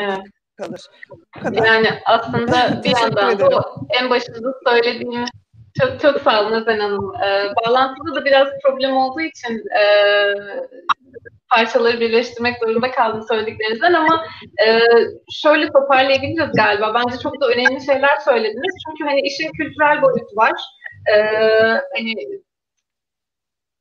[0.00, 0.18] evet.
[0.56, 0.80] kalır.
[1.42, 1.66] Kadar.
[1.66, 3.64] Yani aslında bir yandan da
[4.00, 5.30] en başında söylediğimiz
[5.80, 7.14] çok çok sağ olun Özen Hanım.
[7.14, 9.84] Ee, bağlantıda da biraz problem olduğu için e,
[11.50, 14.24] parçaları birleştirmek zorunda kaldım söylediklerinizden ama
[14.66, 14.80] e,
[15.32, 16.94] şöyle toparlayabiliriz galiba.
[16.94, 18.74] Bence çok da önemli şeyler söylediniz.
[18.86, 20.52] Çünkü hani işin kültürel boyutu var.
[21.12, 21.16] E,
[21.96, 22.14] hani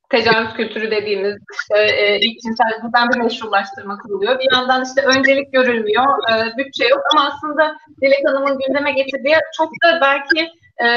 [0.10, 4.40] tecavüz kültürü dediğimiz işte e, ilk cinsel bir meşrulaştırma kuruluyor.
[4.40, 9.70] Bir yandan işte öncelik görülmüyor, e, bütçe yok ama aslında Dilek Hanım'ın gündeme getirdiği çok
[9.84, 10.52] da belki
[10.86, 10.88] e,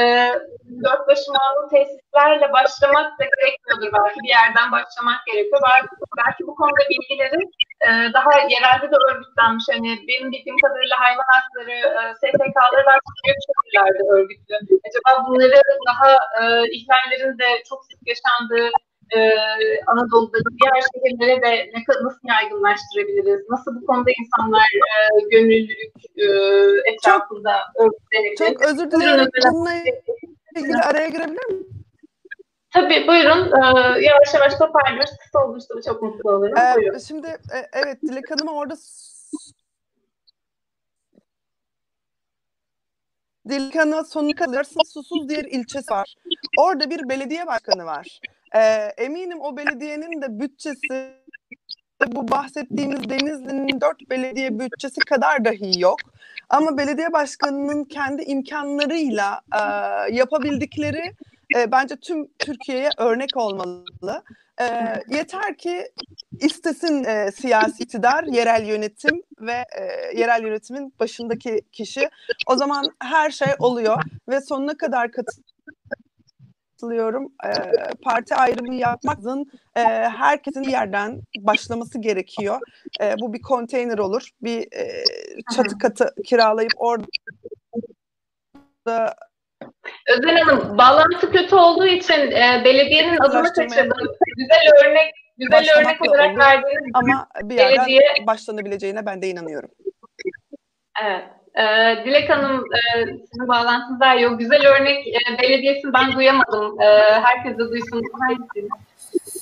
[0.85, 4.19] dört başımalı tesislerle başlamak da gerekmiyordur belki.
[4.23, 5.61] Bir yerden başlamak gerekiyor.
[5.69, 7.41] Belki, belki bu konuda bilgileri
[7.87, 9.65] e, daha yerelde de örgütlenmiş.
[9.73, 14.55] Hani benim bildiğim kadarıyla hayvan hakları, e, STK'ları belki büyük şehirlerde örgütlü.
[14.87, 15.59] Acaba bunları
[15.89, 16.41] daha e,
[16.77, 18.69] ihlallerin de çok sık yaşandığı
[19.15, 19.31] e,
[19.87, 23.49] Anadolu'da diğer şehirlere de ne, nasıl yaygınlaştırabiliriz?
[23.49, 26.25] Nasıl bu konuda insanlar e, gönüllülük e,
[26.91, 28.35] etrafında örgütlenebilir?
[28.37, 29.29] Çok özür dilerim.
[29.51, 29.73] Bununla
[30.55, 31.83] ilgili araya girebilir miyim?
[32.73, 33.51] Tabii buyurun.
[33.51, 35.17] Ee, yavaş yavaş toparlıyoruz.
[35.23, 35.79] Kısa olmuştu.
[35.85, 36.57] Çok mutlu olurum.
[36.57, 38.75] Ee, şimdi e, evet Dilek Hanım orada
[43.49, 46.15] Dilek Hanım'a sonuna kadar susuz diğer ilçesi var.
[46.59, 48.19] Orada bir belediye başkanı var.
[48.55, 51.13] Ee, eminim o belediyenin de bütçesi
[52.07, 55.99] bu bahsettiğimiz Denizli'nin dört belediye bütçesi kadar dahi yok.
[56.49, 59.59] Ama belediye başkanının kendi imkanlarıyla e,
[60.15, 61.13] yapabildikleri
[61.55, 64.23] e, bence tüm Türkiye'ye örnek olmalı.
[64.61, 64.65] E,
[65.09, 65.83] yeter ki
[66.39, 69.83] istesin e, siyasi iktidar, yerel yönetim ve e,
[70.19, 72.09] yerel yönetimin başındaki kişi.
[72.47, 75.11] O zaman her şey oluyor ve sonuna kadar
[76.83, 77.31] katılıyorum.
[77.45, 77.49] E,
[78.03, 82.59] parti ayrımı yapmakın e, herkesin bir yerden başlaması gerekiyor.
[83.01, 85.03] E, bu bir konteyner olur, bir e,
[85.55, 87.05] çatı katı kiralayıp orada
[90.09, 93.97] Özen Hanım, bağlantı kötü olduğu için e, belediyenin adını kaçırdım.
[94.37, 96.39] Güzel örnek, güzel Başlamak örnek olarak olur.
[96.39, 99.69] verdiğiniz ama bir yerden Belediye- başlanabileceğine ben de inanıyorum.
[101.03, 101.23] Evet.
[101.55, 104.27] Ee, Dilek Hanım, e, sizin bağlantınız daha iyi.
[104.27, 106.81] O güzel örnek e, belediyesini ben duyamadım.
[106.81, 106.85] E,
[107.23, 108.01] herkes de duysun.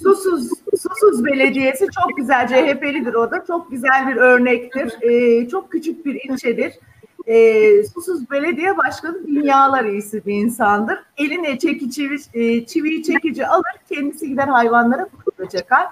[0.04, 3.44] Susuz, Susuz Belediyesi çok güzel, CHP'lidir o da.
[3.48, 4.94] Çok güzel bir örnektir.
[5.02, 6.74] Ee, çok küçük bir ilçedir.
[7.28, 11.00] Ee, Susuz Belediye Başkanı dünyalar iyisi bir insandır.
[11.18, 15.88] Eline çeki çivi, e, çiviyi çekici alır, kendisi gider hayvanlara kuyruğa çakar.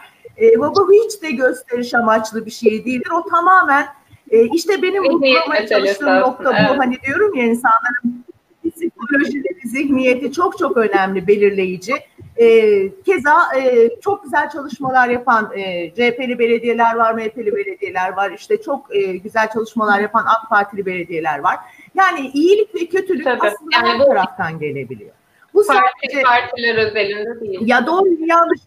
[0.58, 3.12] Bu bu hiç de gösteriş amaçlı bir şey değildir.
[3.12, 3.86] O tamamen
[4.32, 6.56] e, işte benim vurgulamaya çalıştığım nokta bu.
[6.60, 6.78] evet.
[6.80, 8.26] Hani diyorum ya insanların
[8.72, 11.94] psikolojileri, zihniyeti çok çok önemli, belirleyici.
[12.38, 18.32] Ee, keza e, çok güzel çalışmalar yapan e, CHP'li belediyeler var, MHP'li belediyeler var.
[18.32, 21.58] İşte çok e, güzel çalışmalar yapan AK Partili belediyeler var.
[21.96, 23.48] Yani iyilik ve kötülük Tabii.
[23.48, 25.12] aslında Yani her bu- taraftan gelebiliyor.
[25.54, 27.60] Bu Parti, sadece partiler özelinde değil.
[27.62, 28.60] ya doğru ya yanlış.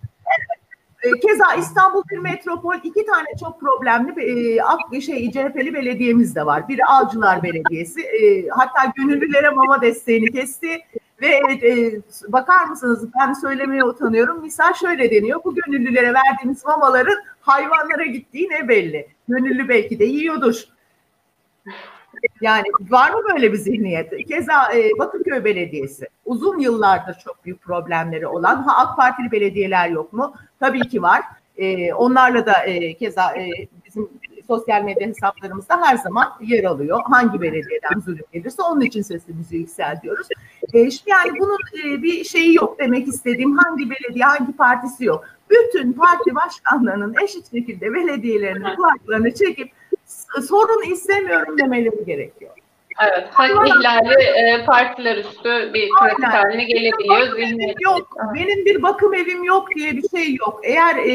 [1.02, 4.16] E, Keza İstanbul bir metropol iki tane çok problemli
[4.92, 6.68] e, şey CHP'li belediyemiz de var.
[6.68, 8.00] Biri Avcılar Belediyesi.
[8.00, 10.68] E, hatta gönüllülere mama desteğini kesti
[11.20, 11.28] ve
[11.68, 14.40] e, bakar mısınız ben söylemeye utanıyorum.
[14.42, 15.40] Misal şöyle deniyor.
[15.44, 19.08] Bu gönüllülere verdiğimiz mamaların hayvanlara gittiği ne belli.
[19.28, 20.64] Gönüllü belki de yiyordur.
[22.40, 24.26] Yani var mı böyle bir zihniyet?
[24.28, 30.12] Keza e, Bakırköy Belediyesi uzun yıllardır çok büyük problemleri olan ha AK Partili belediyeler yok
[30.12, 30.34] mu?
[30.60, 31.22] Tabii ki var.
[31.56, 33.50] E, onlarla da e, keza e,
[33.86, 34.08] bizim
[34.46, 37.00] sosyal medya hesaplarımızda her zaman yer alıyor.
[37.04, 40.26] Hangi belediyeden zulüm gelirse onun için sesimizi yükseltiyoruz.
[40.72, 45.24] E, şimdi yani bunun e, bir şeyi yok demek istediğim hangi belediye hangi partisi yok.
[45.50, 49.70] Bütün parti başkanlarının eşit şekilde belediyelerinin kulaklarını çekip
[50.48, 52.52] sorun istemiyorum demeleri gerekiyor.
[53.00, 57.38] Evet, hak ihlali e, partiler üstü bir pratik haline gelebiliyor.
[57.38, 58.16] Evim yok.
[58.34, 60.60] Benim bir bakım evim yok diye bir şey yok.
[60.62, 61.12] Eğer e,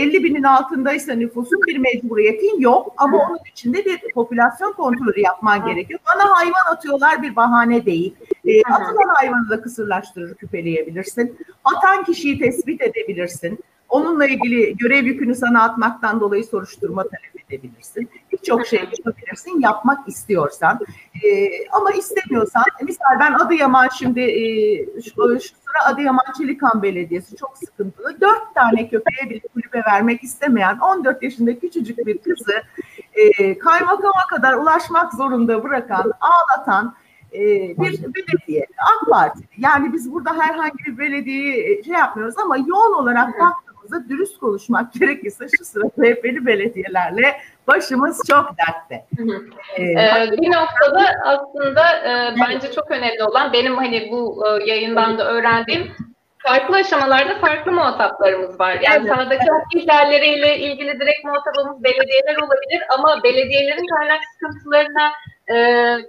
[0.00, 2.94] 50 binin altındaysa nüfusun bir mecburiyetin yok.
[2.96, 6.00] Ama onun içinde bir popülasyon kontrolü yapman gerekiyor.
[6.14, 8.14] Bana hayvan atıyorlar bir bahane değil.
[8.46, 8.74] E, Hı hı.
[8.74, 11.38] atılan hayvanı da kısırlaştırır, küpeleyebilirsin.
[11.64, 13.58] Atan kişiyi tespit edebilirsin.
[13.90, 18.10] Onunla ilgili görev yükünü sana atmaktan dolayı soruşturma talep edebilirsin.
[18.32, 20.80] Birçok şey yapabilirsin yapmak istiyorsan.
[21.24, 24.42] Ee, ama istemiyorsan, misal ben Adıyaman şimdi e,
[25.02, 28.20] şu, şu sıra Adıyaman Çelikan Belediyesi çok sıkıntılı.
[28.20, 32.62] Dört tane köpeğe bir kulübe vermek istemeyen 14 yaşında küçücük bir kızı
[33.14, 36.94] e, kaymakama kadar ulaşmak zorunda bırakan, ağlatan
[37.32, 37.40] e,
[37.78, 39.48] bir belediye, AK Parti.
[39.58, 43.69] Yani biz burada herhangi bir belediyeyi şey yapmıyoruz ama yoğun olarak baktığımızda
[44.08, 47.36] dürüst konuşmak gerekirse şu sıra CHP'li belediyelerle
[47.66, 49.04] başımız çok dertte.
[49.76, 55.18] Ee, Ee, bir noktada aslında e, bence çok önemli olan benim hani bu e, yayından
[55.18, 55.90] da öğrendiğim
[56.42, 58.78] farklı aşamalarda farklı muhataplarımız var.
[58.82, 65.10] Yani Evet, sahadaki hak ihlalleriyle ilgili direkt muhatabımız belediyeler olabilir ama belediyelerin kaynak sıkıntılarına
[65.48, 65.56] e,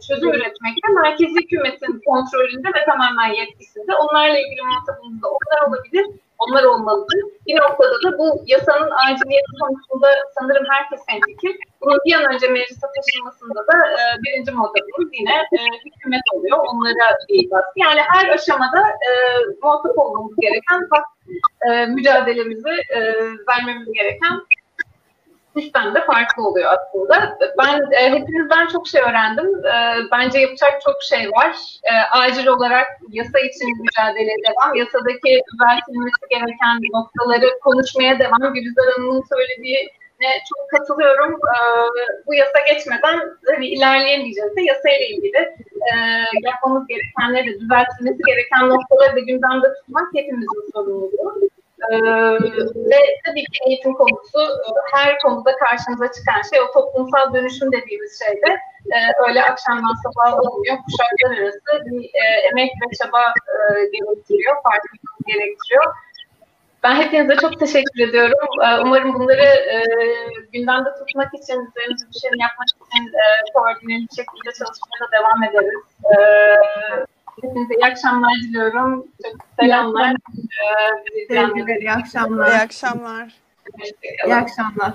[0.07, 3.95] çözüm üretmekte merkezi hükümetin kontrolünde ve tamamen yetkisinde.
[3.95, 6.05] Onlarla ilgili muhatabımız da onlar olabilir,
[6.43, 7.21] onlar olmalıdır.
[7.47, 10.07] Bir noktada da bu yasanın aciliyeti konusunda
[10.39, 11.55] sanırım herkes hemfikir.
[11.81, 16.57] Bunun bir an önce meclise taşınmasında da e, birinci muhatabımız yine e, hükümet oluyor.
[16.69, 17.75] Onlara bir baskı.
[17.75, 19.09] Yani her aşamada e,
[19.63, 21.05] muhatap olmamız gereken, hak
[21.67, 22.99] e, mücadelemizi e,
[23.47, 24.33] vermemiz gereken
[25.57, 27.37] sistem de farklı oluyor aslında.
[27.57, 29.65] Ben e, hepinizden çok şey öğrendim.
[29.65, 29.75] E,
[30.11, 31.55] bence yapacak çok şey var.
[31.83, 34.75] E, acil olarak yasa için mücadele devam.
[34.75, 38.53] Yasadaki düzeltilmesi gereken noktaları konuşmaya devam.
[38.53, 41.33] Gülizar Hanım'ın söylediğine çok katılıyorum.
[41.33, 41.57] E,
[42.27, 43.19] bu yasa geçmeden
[43.55, 45.37] hani ilerleyemeyeceğiz de yasayla ilgili
[45.89, 45.93] e,
[46.41, 51.50] yapmamız gerekenleri, düzeltilmesi gereken noktaları da gündemde tutmak hepimizin sorumluluğu.
[51.89, 51.95] Ee,
[52.91, 58.19] ve tabii ki eğitim konusu e, her konuda karşımıza çıkan şey o toplumsal dönüşüm dediğimiz
[58.25, 58.49] şeyde
[58.95, 58.97] e,
[59.27, 60.77] öyle akşamdan sabaha olmuyor.
[60.85, 63.53] Kuşaklar arası bir e, emek ve çaba e,
[63.93, 65.85] gerektiriyor, farklılık gerektiriyor.
[66.83, 68.47] Ben hepinize çok teşekkür ediyorum.
[68.81, 69.49] Umarım bunları
[70.53, 73.11] gündemde tutmak için, üzerimize düşeni yapmak için
[73.53, 75.83] koordineli bir şekilde çalışmaya da devam ederiz.
[77.41, 79.07] Hepinize iyi akşamlar diliyorum.
[79.23, 80.11] Çok selamlar.
[80.11, 80.15] Ee,
[81.05, 81.53] bizi izleyenlere.
[81.53, 82.47] Sevgiler, iyi akşamlar.
[82.47, 83.33] İyi akşamlar.
[84.25, 84.93] İyi akşamlar.